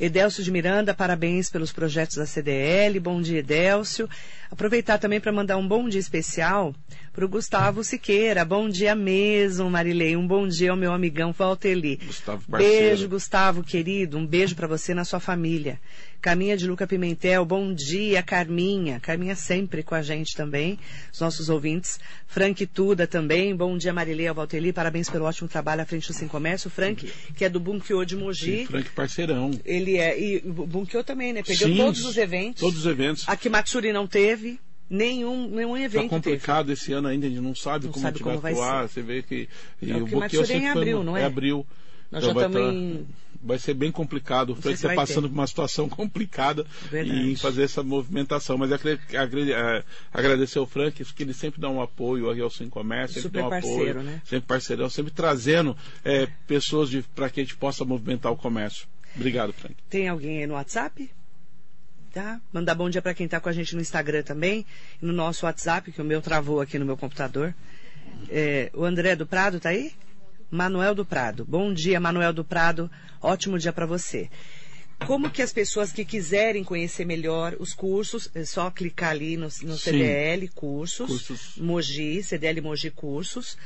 Edelcio 0.00 0.44
de 0.44 0.50
Miranda, 0.52 0.94
parabéns 0.94 1.50
pelos 1.50 1.72
projetos 1.72 2.16
da 2.16 2.24
CDL. 2.26 3.00
Bom 3.00 3.20
dia, 3.20 3.40
Edelcio. 3.40 4.08
Aproveitar 4.50 4.96
também 4.98 5.20
para 5.20 5.32
mandar 5.32 5.56
um 5.56 5.66
bom 5.66 5.88
dia 5.88 5.98
especial 6.00 6.72
para 7.12 7.24
o 7.24 7.28
Gustavo 7.28 7.82
Siqueira. 7.82 8.44
Bom 8.44 8.68
dia 8.68 8.94
mesmo, 8.94 9.68
Marilei. 9.68 10.16
Um 10.16 10.24
bom 10.24 10.46
dia 10.46 10.70
ao 10.70 10.76
meu 10.76 10.92
amigão 10.92 11.32
Valteli. 11.32 11.96
Gustavo, 11.96 12.42
parceiro. 12.48 12.74
Beijo, 12.86 13.08
Gustavo, 13.08 13.64
querido. 13.64 14.16
Um 14.16 14.24
beijo 14.24 14.54
para 14.54 14.68
você 14.68 14.94
na 14.94 15.04
sua 15.04 15.17
família. 15.20 15.80
Caminha 16.20 16.56
de 16.56 16.66
Luca 16.66 16.86
Pimentel, 16.86 17.44
bom 17.44 17.72
dia, 17.72 18.22
Carminha. 18.22 18.98
Carminha 18.98 19.36
sempre 19.36 19.82
com 19.84 19.94
a 19.94 20.02
gente 20.02 20.34
também, 20.34 20.76
os 21.12 21.20
nossos 21.20 21.48
ouvintes. 21.48 22.00
Frank 22.26 22.66
Tuda 22.66 23.06
também, 23.06 23.54
bom 23.54 23.78
dia, 23.78 23.92
Marilei 23.92 24.30
Valteli. 24.32 24.72
Parabéns 24.72 25.08
pelo 25.08 25.24
ótimo 25.26 25.48
trabalho 25.48 25.82
à 25.82 25.86
frente 25.86 26.08
do 26.08 26.14
Sem 26.14 26.26
Comércio. 26.26 26.68
Frank, 26.68 27.08
que 27.36 27.44
é 27.44 27.48
do 27.48 27.60
Bunkiô 27.60 28.04
de 28.04 28.16
Mogi. 28.16 28.58
Sim, 28.58 28.66
Frank 28.66 28.90
parceirão. 28.90 29.52
Ele 29.64 29.96
é, 29.96 30.20
e 30.20 30.38
o 30.44 30.66
Bunkiô 30.66 31.04
também, 31.04 31.32
né? 31.32 31.42
Pegou 31.42 31.68
Sim, 31.68 31.76
todos 31.76 32.04
os 32.04 32.16
eventos. 32.16 32.60
Todos 32.60 32.78
os 32.80 32.86
eventos. 32.86 33.28
Aqui 33.28 33.48
Matsuri 33.48 33.92
não 33.92 34.06
teve, 34.08 34.58
nenhum, 34.90 35.48
nenhum 35.48 35.76
Está 35.76 35.84
evento 35.84 36.00
teve. 36.02 36.08
complicado 36.08 36.72
esse 36.72 36.92
ano 36.92 37.06
ainda, 37.06 37.26
a 37.26 37.30
gente 37.30 37.40
não 37.40 37.54
sabe 37.54 37.86
Não 37.86 37.92
como 37.92 38.02
sabe 38.02 38.14
a 38.16 38.18
gente 38.18 38.24
como 38.24 38.40
vai 38.40 38.52
vai 38.54 38.60
atuar. 38.60 38.88
Você 38.88 39.02
vê 39.02 39.22
que. 39.22 39.48
E 39.80 39.90
É, 39.92 39.96
o 39.96 40.04
o 40.04 40.22
é 40.24 40.26
em 40.26 40.28
foi 40.62 40.66
abril, 40.66 40.98
no- 40.98 41.04
não 41.04 41.16
é? 41.16 41.22
É 41.22 41.24
abril. 41.26 41.64
Nós 42.10 42.24
Então 42.24 42.34
já 42.34 42.46
estamos 42.46 42.68
tá- 42.68 42.74
em. 42.74 43.06
Vai 43.40 43.58
ser 43.58 43.74
bem 43.74 43.92
complicado. 43.92 44.50
O 44.50 44.56
Frank 44.56 44.74
está 44.74 44.94
passando 44.94 45.22
ter. 45.22 45.28
por 45.28 45.34
uma 45.34 45.46
situação 45.46 45.88
complicada 45.90 46.66
Verdade. 46.90 47.30
em 47.30 47.36
fazer 47.36 47.62
essa 47.62 47.82
movimentação. 47.82 48.58
Mas 48.58 48.70
eh, 48.72 49.84
agradecer 50.12 50.58
ao 50.58 50.66
Frank, 50.66 51.04
que 51.04 51.22
ele 51.22 51.32
sempre 51.32 51.60
dá 51.60 51.68
um 51.68 51.80
apoio 51.80 52.30
aqui 52.30 52.40
ao 52.40 52.50
Sem 52.50 52.68
Comércio, 52.68 53.22
sempre 53.22 53.28
Super 53.28 53.40
dá 53.40 53.46
um 53.46 53.50
parceiro, 53.50 54.00
apoio, 54.00 54.02
né? 54.02 54.22
sempre 54.24 54.46
parceirão, 54.46 54.90
sempre 54.90 55.12
trazendo 55.12 55.76
eh, 56.04 56.28
pessoas 56.46 56.90
para 57.14 57.30
que 57.30 57.40
a 57.40 57.44
gente 57.44 57.56
possa 57.56 57.84
movimentar 57.84 58.32
o 58.32 58.36
comércio. 58.36 58.86
Obrigado, 59.14 59.52
Frank. 59.52 59.76
Tem 59.88 60.08
alguém 60.08 60.38
aí 60.38 60.46
no 60.46 60.54
WhatsApp? 60.54 61.10
Tá? 62.12 62.40
Mandar 62.52 62.74
bom 62.74 62.88
dia 62.88 63.02
para 63.02 63.14
quem 63.14 63.26
está 63.26 63.38
com 63.38 63.48
a 63.48 63.52
gente 63.52 63.74
no 63.74 63.80
Instagram 63.80 64.22
também, 64.22 64.64
no 65.00 65.12
nosso 65.12 65.46
WhatsApp, 65.46 65.92
que 65.92 66.00
o 66.00 66.04
meu 66.04 66.20
travou 66.22 66.60
aqui 66.60 66.78
no 66.78 66.86
meu 66.86 66.96
computador. 66.96 67.54
É, 68.28 68.70
o 68.74 68.84
André 68.84 69.14
do 69.14 69.26
Prado 69.26 69.60
tá 69.60 69.68
aí? 69.68 69.92
Manuel 70.50 70.94
do 70.94 71.04
Prado. 71.04 71.44
Bom 71.44 71.72
dia, 71.72 72.00
Manuel 72.00 72.32
do 72.32 72.44
Prado. 72.44 72.90
Ótimo 73.20 73.58
dia 73.58 73.72
para 73.72 73.86
você. 73.86 74.30
como 75.06 75.30
que 75.30 75.42
as 75.42 75.52
pessoas 75.52 75.92
que 75.92 76.04
quiserem 76.04 76.64
conhecer 76.64 77.04
melhor 77.04 77.54
os 77.60 77.72
cursos, 77.72 78.28
é 78.34 78.44
só 78.44 78.70
clicar 78.70 79.10
ali 79.10 79.36
no, 79.36 79.48
no 79.62 79.76
CDL 79.76 80.48
cursos, 80.48 81.06
cursos, 81.06 81.56
Mogi, 81.56 82.22
CDL 82.22 82.60
Mogi 82.60 82.90
Cursos. 82.90 83.56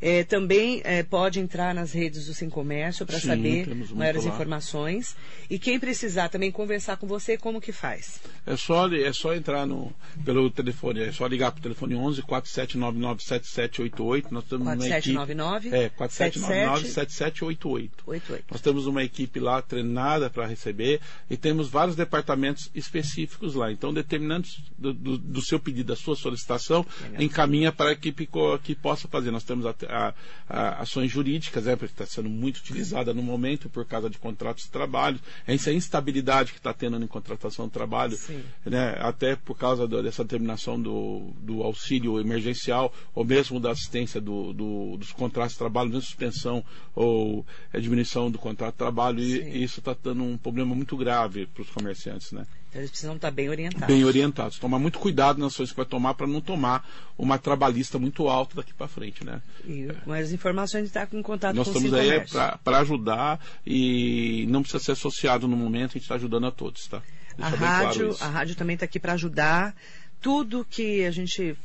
É, 0.00 0.22
também 0.22 0.80
é, 0.84 1.02
pode 1.02 1.40
entrar 1.40 1.74
nas 1.74 1.92
redes 1.92 2.26
do 2.26 2.34
Sem 2.34 2.48
Comércio 2.48 3.04
para 3.04 3.18
saber 3.18 3.66
maiores 3.94 4.24
lá. 4.24 4.30
informações. 4.32 5.16
E 5.50 5.58
quem 5.58 5.78
precisar 5.78 6.28
também 6.28 6.52
conversar 6.52 6.96
com 6.96 7.06
você, 7.06 7.36
como 7.36 7.60
que 7.60 7.72
faz? 7.72 8.20
É 8.46 8.56
só, 8.56 8.88
é 8.88 9.12
só 9.12 9.34
entrar 9.34 9.66
no, 9.66 9.92
pelo 10.24 10.50
telefone, 10.50 11.00
é 11.00 11.12
só 11.12 11.26
ligar 11.26 11.50
para 11.50 11.58
o 11.58 11.62
telefone 11.62 11.94
11 11.96 12.22
4799 12.22 13.22
7788. 13.22 14.32
Nós 14.32 14.44
temos 14.44 14.64
4799 14.64 15.68
É, 15.68 15.88
4799 15.88 16.88
7788. 16.88 18.44
Nós 18.50 18.60
temos 18.60 18.86
uma 18.86 19.02
equipe 19.02 19.40
lá 19.40 19.60
treinada 19.60 20.30
para 20.30 20.46
receber 20.46 21.00
e 21.28 21.36
temos 21.36 21.68
vários 21.68 21.96
departamentos 21.96 22.70
específicos 22.74 23.54
lá. 23.54 23.72
Então, 23.72 23.92
determinantes 23.92 24.62
do, 24.78 24.92
do, 24.92 25.18
do 25.18 25.42
seu 25.42 25.58
pedido, 25.58 25.88
da 25.88 25.96
sua 25.96 26.14
solicitação, 26.14 26.86
Legal. 27.02 27.22
encaminha 27.22 27.72
para 27.72 27.90
a 27.90 27.92
equipe 27.92 28.28
que 28.62 28.74
possa 28.74 29.08
fazer. 29.08 29.30
Nós 29.30 29.44
temos 29.44 29.66
até 29.66 29.87
a, 29.88 30.14
a, 30.48 30.82
ações 30.82 31.10
jurídicas, 31.10 31.64
né, 31.64 31.76
porque 31.76 31.92
está 31.92 32.06
sendo 32.06 32.28
muito 32.28 32.58
utilizada 32.58 33.12
no 33.14 33.22
momento 33.22 33.68
por 33.68 33.84
causa 33.84 34.08
de 34.08 34.18
contratos 34.18 34.64
de 34.64 34.70
trabalho, 34.70 35.18
essa 35.46 35.72
instabilidade 35.72 36.52
que 36.52 36.58
está 36.58 36.72
tendo 36.72 37.02
em 37.02 37.06
contratação 37.06 37.66
de 37.66 37.72
trabalho, 37.72 38.18
né, 38.64 38.96
até 38.98 39.36
por 39.36 39.56
causa 39.56 39.86
do, 39.86 40.02
dessa 40.02 40.24
terminação 40.24 40.80
do, 40.80 41.32
do, 41.40 41.62
auxílio 41.62 42.20
emergencial, 42.20 42.92
ou 43.14 43.24
mesmo 43.24 43.58
da 43.58 43.70
assistência 43.70 44.20
do, 44.20 44.52
do, 44.52 44.96
dos 44.96 45.12
contratos 45.12 45.52
de 45.52 45.58
trabalho, 45.58 45.88
mesmo 45.88 46.02
suspensão 46.02 46.64
ou 46.94 47.44
diminuição 47.80 48.30
do 48.30 48.38
contrato 48.38 48.74
de 48.74 48.78
trabalho, 48.78 49.20
e, 49.20 49.40
e 49.42 49.62
isso 49.64 49.80
está 49.80 49.96
dando 50.02 50.22
um 50.22 50.36
problema 50.36 50.74
muito 50.74 50.96
grave 50.96 51.46
para 51.46 51.62
os 51.62 51.70
comerciantes. 51.70 52.32
Né? 52.32 52.46
Então 52.68 52.80
eles 52.82 52.90
precisam 52.90 53.16
estar 53.16 53.30
bem 53.30 53.48
orientados. 53.48 53.86
Bem 53.86 54.04
orientados. 54.04 54.58
Tomar 54.58 54.78
muito 54.78 54.98
cuidado 54.98 55.38
nas 55.38 55.54
ações 55.54 55.70
que 55.70 55.76
vai 55.76 55.86
tomar 55.86 56.14
para 56.14 56.26
não 56.26 56.40
tomar 56.40 56.86
uma 57.16 57.38
trabalhista 57.38 57.98
muito 57.98 58.28
alta 58.28 58.56
daqui 58.56 58.74
para 58.74 58.86
frente, 58.86 59.24
né? 59.24 59.40
E 59.64 59.88
com 60.04 60.12
as 60.12 60.30
informações 60.32 60.84
está 60.84 61.08
em 61.10 61.22
contato 61.22 61.56
Nós 61.56 61.68
com 61.68 61.78
estamos 61.78 61.94
aí 61.94 62.22
para 62.62 62.78
ajudar 62.78 63.40
e 63.66 64.46
não 64.48 64.62
precisa 64.62 64.84
ser 64.84 64.92
associado 64.92 65.48
no 65.48 65.56
momento, 65.56 65.90
a 65.90 65.94
gente 65.94 66.02
está 66.02 66.16
ajudando 66.16 66.46
a 66.46 66.50
todos, 66.50 66.86
tá? 66.86 67.02
a 67.40 67.48
rádio, 67.48 68.14
claro 68.14 68.16
a 68.20 68.28
rádio 68.28 68.54
também 68.56 68.74
está 68.74 68.84
aqui 68.84 68.98
para 68.98 69.12
ajudar. 69.14 69.74
Tudo 70.20 70.66
que 70.68 71.04
a 71.04 71.10
gente 71.12 71.56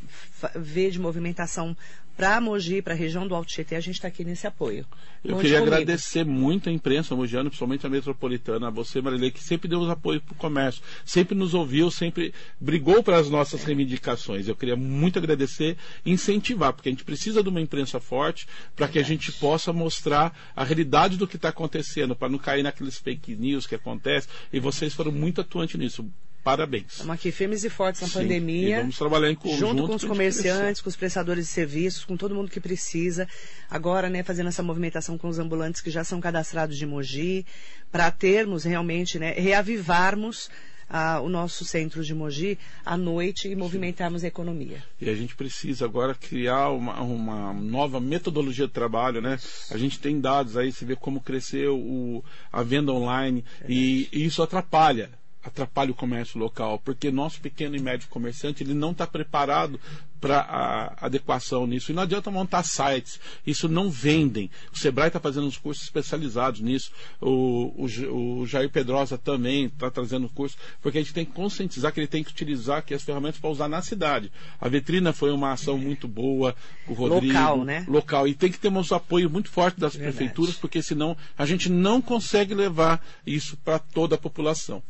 vê 0.55 0.91
de 0.91 0.99
movimentação 0.99 1.75
para 2.15 2.39
Mogi, 2.39 2.81
para 2.81 2.93
a 2.93 2.97
região 2.97 3.27
do 3.27 3.33
Alto 3.33 3.49
Tietê, 3.49 3.75
a 3.75 3.79
gente 3.79 3.95
está 3.95 4.07
aqui 4.07 4.23
nesse 4.23 4.45
apoio. 4.45 4.85
Eu 5.23 5.37
queria 5.37 5.59
comigo. 5.59 5.75
agradecer 5.75 6.25
muito 6.25 6.69
a 6.69 6.71
imprensa 6.71 7.15
mogiana, 7.15 7.49
principalmente 7.49 7.85
a 7.85 7.89
metropolitana, 7.89 8.67
a 8.67 8.69
você, 8.69 9.01
Marilei, 9.01 9.31
que 9.31 9.41
sempre 9.41 9.67
deu 9.67 9.79
os 9.79 9.89
apoios 9.89 10.21
para 10.21 10.33
o 10.33 10.35
comércio, 10.35 10.81
sempre 11.05 11.33
nos 11.33 11.53
ouviu, 11.53 11.89
sempre 11.89 12.33
brigou 12.59 13.01
para 13.01 13.17
as 13.17 13.29
nossas 13.29 13.63
reivindicações. 13.63 14.47
Eu 14.47 14.55
queria 14.55 14.75
muito 14.75 15.17
agradecer 15.17 15.77
e 16.05 16.11
incentivar, 16.11 16.73
porque 16.73 16.89
a 16.89 16.91
gente 16.91 17.05
precisa 17.05 17.41
de 17.41 17.49
uma 17.49 17.61
imprensa 17.61 17.99
forte 17.99 18.47
para 18.75 18.87
que 18.87 18.99
a 18.99 19.03
gente 19.03 19.31
possa 19.31 19.71
mostrar 19.71 20.37
a 20.55 20.63
realidade 20.63 21.17
do 21.17 21.27
que 21.27 21.37
está 21.37 21.49
acontecendo, 21.49 22.15
para 22.15 22.29
não 22.29 22.37
cair 22.37 22.63
naqueles 22.63 22.97
fake 22.97 23.35
news 23.35 23.65
que 23.65 23.75
acontece. 23.75 24.27
E 24.51 24.59
vocês 24.59 24.93
foram 24.93 25.11
muito 25.11 25.41
atuantes 25.41 25.79
nisso. 25.79 26.05
Parabéns. 26.43 26.91
Estamos 26.91 27.15
aqui 27.15 27.31
firmes 27.31 27.63
e 27.63 27.69
fortes 27.69 28.01
na 28.01 28.07
Sim, 28.07 28.13
pandemia. 28.19 28.79
vamos 28.81 28.97
trabalhar 28.97 29.31
em 29.31 29.35
conjunto. 29.35 29.59
Junto 29.59 29.87
com 29.87 29.95
os 29.95 30.03
comerciantes, 30.03 30.81
com 30.81 30.89
os 30.89 30.95
prestadores 30.95 31.45
de 31.45 31.51
serviços, 31.51 32.03
com 32.03 32.17
todo 32.17 32.35
mundo 32.35 32.51
que 32.51 32.59
precisa. 32.59 33.27
Agora, 33.69 34.09
né, 34.09 34.23
fazendo 34.23 34.49
essa 34.49 34.61
movimentação 34.61 35.17
com 35.17 35.29
os 35.29 35.39
ambulantes 35.39 35.79
que 35.79 35.89
já 35.89 36.03
são 36.03 36.19
cadastrados 36.19 36.77
de 36.77 36.85
Mogi, 36.85 37.45
para 37.89 38.11
termos 38.11 38.65
realmente, 38.65 39.17
né, 39.17 39.31
reavivarmos 39.31 40.49
ah, 40.89 41.21
o 41.21 41.29
nosso 41.29 41.63
centro 41.63 42.03
de 42.03 42.13
Mogi 42.13 42.59
à 42.85 42.97
noite 42.97 43.47
e 43.47 43.55
movimentarmos 43.55 44.21
a 44.25 44.27
economia. 44.27 44.83
E 44.99 45.09
a 45.09 45.15
gente 45.15 45.37
precisa 45.37 45.85
agora 45.85 46.13
criar 46.13 46.71
uma, 46.71 47.01
uma 47.01 47.53
nova 47.53 48.01
metodologia 48.01 48.67
de 48.67 48.73
trabalho, 48.73 49.21
né? 49.21 49.39
A 49.71 49.77
gente 49.77 49.97
tem 49.97 50.19
dados 50.19 50.57
aí, 50.57 50.73
você 50.73 50.83
vê 50.83 50.95
como 50.95 51.21
cresceu 51.21 51.77
o, 51.77 52.21
a 52.51 52.61
venda 52.63 52.91
online 52.91 53.45
é 53.61 53.65
e, 53.71 54.09
e 54.11 54.25
isso 54.25 54.43
atrapalha 54.43 55.22
atrapalha 55.43 55.91
o 55.91 55.95
comércio 55.95 56.39
local, 56.39 56.79
porque 56.79 57.11
nosso 57.11 57.41
pequeno 57.41 57.75
e 57.75 57.81
médio 57.81 58.07
comerciante 58.09 58.63
ele 58.63 58.73
não 58.73 58.91
está 58.91 59.05
preparado 59.05 59.79
para 60.23 60.95
adequação 61.01 61.67
nisso. 61.67 61.91
E 61.91 61.93
não 61.93 62.03
adianta 62.03 62.31
montar 62.31 62.63
sites, 62.63 63.19
isso 63.45 63.67
não 63.67 63.91
vendem. 63.91 64.49
O 64.73 64.77
Sebrae 64.77 65.07
está 65.07 65.19
fazendo 65.19 65.45
uns 65.45 65.57
cursos 65.57 65.83
especializados 65.83 66.61
nisso, 66.61 66.91
o, 67.19 67.73
o, 67.75 68.39
o 68.39 68.47
Jair 68.47 68.69
Pedrosa 68.69 69.17
também 69.17 69.65
está 69.65 69.91
trazendo 69.91 70.29
curso, 70.29 70.55
porque 70.81 70.97
a 70.97 71.01
gente 71.01 71.13
tem 71.13 71.25
que 71.25 71.33
conscientizar 71.33 71.91
que 71.91 71.99
ele 71.99 72.07
tem 72.07 72.23
que 72.23 72.31
utilizar 72.31 72.77
aqui 72.77 72.93
as 72.93 73.03
ferramentas 73.03 73.37
para 73.39 73.49
usar 73.49 73.67
na 73.67 73.81
cidade. 73.81 74.31
A 74.61 74.69
vitrina 74.69 75.11
foi 75.11 75.31
uma 75.31 75.51
ação 75.51 75.77
muito 75.77 76.07
boa, 76.07 76.55
o 76.87 76.93
Rodrigo. 76.93 77.33
Local, 77.33 77.65
né? 77.65 77.85
Local. 77.89 78.25
E 78.25 78.33
tem 78.33 78.49
que 78.49 78.57
ter 78.57 78.69
um 78.69 78.95
apoio 78.95 79.29
muito 79.29 79.49
forte 79.49 79.77
das 79.79 79.93
Verdade. 79.93 80.15
prefeituras, 80.15 80.55
porque 80.55 80.81
senão 80.81 81.17
a 81.37 81.45
gente 81.45 81.69
não 81.69 82.01
consegue 82.01 82.53
levar 82.53 83.05
isso 83.27 83.57
para 83.57 83.77
toda 83.77 84.15
a 84.15 84.17
população. 84.17 84.81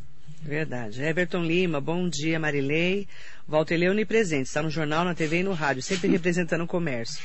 Verdade. 0.44 1.02
Everton 1.02 1.44
Lima, 1.44 1.80
bom 1.80 2.08
dia, 2.10 2.40
Marilei. 2.40 3.08
Walter 3.48 3.78
Lê 3.78 3.90
onipresente, 3.90 4.44
está 4.44 4.62
no 4.62 4.70
jornal, 4.70 5.06
na 5.06 5.16
TV 5.16 5.40
e 5.40 5.44
no 5.44 5.54
rádio, 5.54 5.82
sempre 5.82 6.08
representando 6.12 6.64
o 6.64 6.68
comércio. 6.68 7.24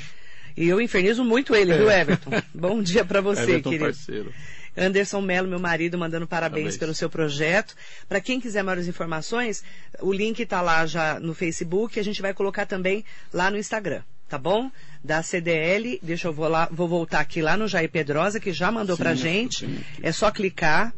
E 0.57 0.68
eu 0.68 0.81
infernizo 0.81 1.24
muito 1.24 1.54
ele, 1.54 1.76
viu, 1.76 1.90
é. 1.90 2.00
Everton? 2.00 2.31
bom 2.54 2.83
dia 2.83 3.04
para 3.04 3.20
você, 3.20 3.42
Everton 3.42 3.70
querido. 3.70 3.85
Parceiro. 3.85 4.33
Anderson 4.76 5.20
Melo, 5.20 5.48
meu 5.48 5.59
marido, 5.59 5.98
mandando 5.98 6.26
parabéns, 6.26 6.62
parabéns. 6.62 6.76
pelo 6.78 6.94
seu 6.94 7.11
projeto. 7.11 7.74
Para 8.09 8.20
quem 8.20 8.40
quiser 8.40 8.62
maiores 8.62 8.87
informações, 8.87 9.64
o 10.00 10.12
link 10.12 10.40
está 10.40 10.61
lá 10.61 10.87
já 10.87 11.18
no 11.18 11.35
Facebook, 11.35 11.98
a 11.98 12.04
gente 12.04 12.22
vai 12.22 12.33
colocar 12.33 12.66
também 12.66 13.04
lá 13.33 13.50
no 13.50 13.59
Instagram, 13.59 14.02
tá 14.28 14.38
bom? 14.38 14.70
Da 15.02 15.22
CDL, 15.22 15.98
deixa 16.02 16.28
eu 16.28 16.33
vou 16.33 16.48
lá, 16.48 16.68
vou 16.70 16.87
voltar 16.87 17.20
aqui 17.20 17.42
lá 17.42 17.57
no 17.57 17.66
Jair 17.66 17.90
Pedrosa, 17.90 18.38
que 18.38 18.52
já 18.52 18.70
mandou 18.70 18.96
para 18.96 19.14
gente. 19.14 19.68
É 20.02 20.12
só 20.12 20.31
clicar, 20.31 20.92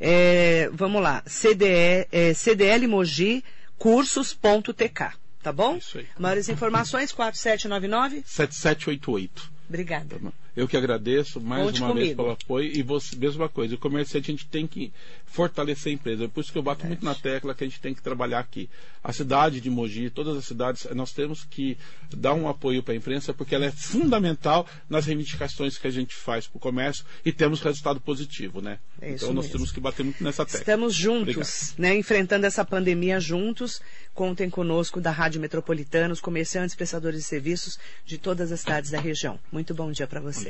é, 0.00 0.68
vamos 0.72 1.02
lá, 1.02 1.22
CDE, 1.22 2.06
é, 2.12 2.34
CDL 2.34 2.86
Mogi 2.86 3.44
cursos.tk, 3.78 5.12
tá 5.42 5.52
bom? 5.52 5.76
Isso 5.76 5.98
aí. 5.98 6.06
Maiores 6.18 6.48
informações, 6.48 7.12
4799? 7.12 8.22
7788. 8.26 9.52
Obrigada. 9.68 10.18
Tá 10.18 10.32
eu 10.56 10.66
que 10.66 10.76
agradeço 10.76 11.40
mais 11.40 11.64
Conte 11.66 11.80
uma 11.82 11.88
comigo. 11.88 12.06
vez 12.06 12.16
pelo 12.16 12.30
apoio 12.30 12.72
e 12.74 12.82
você, 12.82 13.14
mesma 13.16 13.48
coisa, 13.48 13.74
o 13.74 13.78
comerciante 13.78 14.30
a 14.30 14.34
gente 14.34 14.46
tem 14.46 14.66
que 14.66 14.92
fortalecer 15.26 15.92
a 15.92 15.94
empresa. 15.94 16.24
É 16.24 16.28
por 16.28 16.40
isso 16.40 16.50
que 16.50 16.56
eu 16.58 16.62
bato 16.62 16.82
Verdade. 16.82 17.04
muito 17.04 17.04
na 17.04 17.14
tecla 17.14 17.54
que 17.54 17.62
a 17.62 17.66
gente 17.66 17.80
tem 17.80 17.94
que 17.94 18.02
trabalhar 18.02 18.38
aqui. 18.38 18.68
A 19.04 19.12
cidade 19.12 19.60
de 19.60 19.68
Mogi, 19.68 20.08
todas 20.10 20.36
as 20.36 20.44
cidades, 20.46 20.86
nós 20.94 21.12
temos 21.12 21.44
que 21.44 21.76
dar 22.16 22.34
um 22.34 22.48
apoio 22.48 22.82
para 22.82 22.94
a 22.94 22.96
imprensa 22.96 23.34
porque 23.34 23.54
ela 23.54 23.66
é 23.66 23.70
fundamental 23.70 24.66
nas 24.88 25.06
reivindicações 25.06 25.76
que 25.76 25.86
a 25.86 25.90
gente 25.90 26.14
faz 26.14 26.46
para 26.46 26.56
o 26.56 26.60
comércio 26.60 27.04
e 27.24 27.32
temos 27.32 27.60
resultado 27.60 28.00
positivo, 28.00 28.60
né? 28.60 28.78
É 29.00 29.10
então 29.10 29.32
nós 29.34 29.44
mesmo. 29.44 29.58
temos 29.58 29.72
que 29.72 29.80
bater 29.80 30.04
muito 30.04 30.24
nessa 30.24 30.44
tecla. 30.44 30.60
Estamos 30.60 30.94
juntos, 30.94 31.74
né, 31.76 31.94
enfrentando 31.96 32.46
essa 32.46 32.64
pandemia 32.64 33.20
juntos. 33.20 33.80
Contem 34.14 34.48
conosco 34.48 34.98
da 34.98 35.10
Rádio 35.10 35.40
Metropolitana, 35.40 36.14
os 36.14 36.20
comerciantes, 36.20 36.74
prestadores 36.74 37.20
de 37.20 37.26
serviços 37.26 37.78
de 38.06 38.16
todas 38.16 38.50
as 38.50 38.60
cidades 38.60 38.90
da 38.90 38.98
região. 38.98 39.38
Muito 39.52 39.74
bom 39.74 39.92
dia 39.92 40.06
para 40.06 40.20
você. 40.20 40.45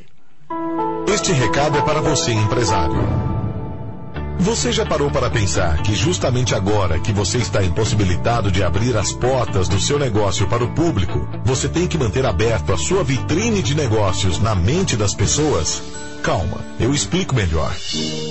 Este 1.08 1.32
recado 1.32 1.76
é 1.76 1.82
para 1.82 2.00
você, 2.00 2.30
empresário. 2.32 2.94
Você 4.38 4.70
já 4.70 4.86
parou 4.86 5.10
para 5.10 5.28
pensar 5.28 5.82
que 5.82 5.92
justamente 5.94 6.54
agora 6.54 7.00
que 7.00 7.12
você 7.12 7.38
está 7.38 7.64
impossibilitado 7.64 8.52
de 8.52 8.62
abrir 8.62 8.96
as 8.96 9.12
portas 9.12 9.68
do 9.68 9.80
seu 9.80 9.98
negócio 9.98 10.46
para 10.46 10.62
o 10.62 10.72
público, 10.72 11.26
você 11.44 11.68
tem 11.68 11.88
que 11.88 11.98
manter 11.98 12.24
aberto 12.24 12.72
a 12.72 12.76
sua 12.76 13.02
vitrine 13.02 13.60
de 13.60 13.74
negócios 13.74 14.38
na 14.38 14.54
mente 14.54 14.96
das 14.96 15.14
pessoas? 15.14 15.82
Calma, 16.22 16.58
eu 16.80 16.92
explico 16.92 17.34
melhor. 17.34 17.74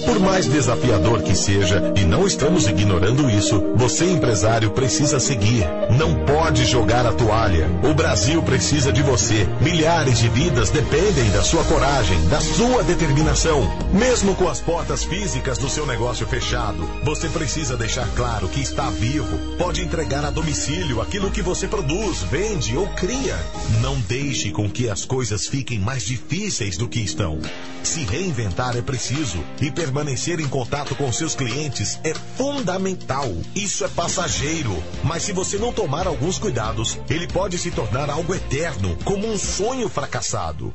Por 0.06 0.20
mais 0.20 0.46
desafiador 0.46 1.22
que 1.24 1.36
seja, 1.36 1.94
e 1.96 2.04
não 2.04 2.28
estamos 2.28 2.68
ignorando 2.68 3.30
isso, 3.30 3.62
você 3.76 4.06
empresário 4.06 4.72
precisa 4.72 5.20
seguir. 5.20 5.66
Não 5.98 6.26
pode 6.26 6.66
jogar 6.66 7.06
a 7.06 7.14
toalha. 7.14 7.70
O 7.84 7.94
Brasil 7.94 8.42
precisa 8.44 8.92
de 8.92 9.02
você. 9.02 9.48
Milhares 9.62 10.20
de 10.20 10.30
vidas 10.30 10.70
dependem 10.70 11.32
da 11.32 11.44
sua 11.44 11.64
coragem, 11.64 12.20
da 12.28 12.40
sua 12.42 12.84
determinação. 12.84 13.62
Mesmo 13.94 14.36
com 14.36 14.48
as 14.48 14.60
portas 14.60 15.04
físicas 15.04 15.58
do 15.58 15.70
seu 15.70 15.86
negócio 15.86 16.28
fechado, 16.28 16.88
você 17.04 17.30
precisa 17.30 17.78
deixar 17.78 18.08
claro 18.16 18.48
que 18.48 18.60
está 18.60 18.90
vivo. 18.90 19.38
Pode 19.58 19.82
entregar 19.82 20.26
a 20.26 20.30
domicílio 20.30 21.02
aquilo 21.02 21.32
que 21.32 21.42
você 21.42 21.68
produz, 21.68 22.22
vende 22.24 22.76
ou 22.76 22.88
cria. 22.90 23.38
Não 23.82 24.00
deixe 24.02 24.52
com 24.52 24.70
que 24.70 24.90
as 24.90 25.06
coisas 25.06 25.48
fiquem 25.48 25.80
mais 25.80 26.04
difíceis 26.04 26.78
do 26.78 26.88
que 26.88 27.00
estão. 27.00 27.40
Se 27.84 28.04
reinventar 28.04 28.76
é 28.76 28.82
preciso 28.82 29.44
e 29.62 29.72
permanecer 29.72 30.40
em 30.40 30.48
contato 30.48 30.96
com 30.96 31.12
seus 31.12 31.36
clientes 31.36 32.00
é 32.04 32.14
fundamental. 32.14 33.32
Isso 33.56 33.86
é 33.86 33.88
passageiro, 33.88 34.76
mas 35.04 35.24
se 35.24 35.32
você 35.32 35.58
não 35.58 35.72
tomar 35.72 36.08
alguns 36.08 36.40
cuidados, 36.40 37.00
ele 37.10 37.28
pode 37.28 37.58
se 37.58 37.72
tornar 37.72 38.10
algo 38.10 38.34
eterno, 38.34 38.98
como 39.04 39.28
um 39.28 39.38
sonho 39.38 39.88
fracassado. 39.88 40.74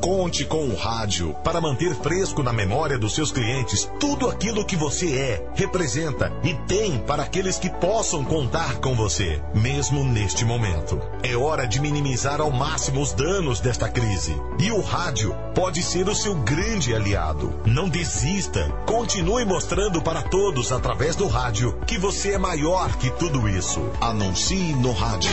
Conte 0.00 0.44
com 0.44 0.68
o 0.68 0.76
rádio 0.76 1.34
para 1.42 1.60
manter 1.60 1.94
fresco 1.94 2.42
na 2.42 2.52
memória 2.52 2.98
dos 2.98 3.14
seus 3.14 3.32
clientes 3.32 3.90
tudo 3.98 4.28
aquilo 4.28 4.64
que 4.64 4.76
você 4.76 5.16
é, 5.16 5.48
representa 5.54 6.32
e 6.42 6.54
tem 6.66 6.98
para 6.98 7.22
aqueles 7.22 7.58
que 7.58 7.70
possam 7.70 8.24
contar 8.24 8.76
com 8.80 8.94
você, 8.94 9.40
mesmo 9.54 10.04
neste 10.04 10.44
momento. 10.44 11.00
É 11.22 11.36
hora 11.36 11.66
de 11.66 11.80
minimizar 11.80 12.40
ao 12.40 12.50
máximo 12.50 13.00
os 13.00 13.12
danos 13.12 13.60
desta 13.60 13.88
crise. 13.88 14.34
E 14.58 14.70
o 14.70 14.80
rádio 14.80 15.34
pode 15.54 15.82
ser 15.82 16.08
o 16.08 16.14
seu 16.14 16.34
grande 16.34 16.94
aliado. 16.94 17.52
Não 17.64 17.88
desista. 17.88 18.68
Continue 18.86 19.44
mostrando 19.44 20.02
para 20.02 20.22
todos 20.22 20.72
através 20.72 21.16
do 21.16 21.26
rádio 21.26 21.78
que 21.86 21.98
você 21.98 22.32
é 22.32 22.38
maior 22.38 22.94
que 22.96 23.10
tudo 23.10 23.48
isso. 23.48 23.80
Anuncie 24.00 24.74
no 24.74 24.92
rádio. 24.92 25.30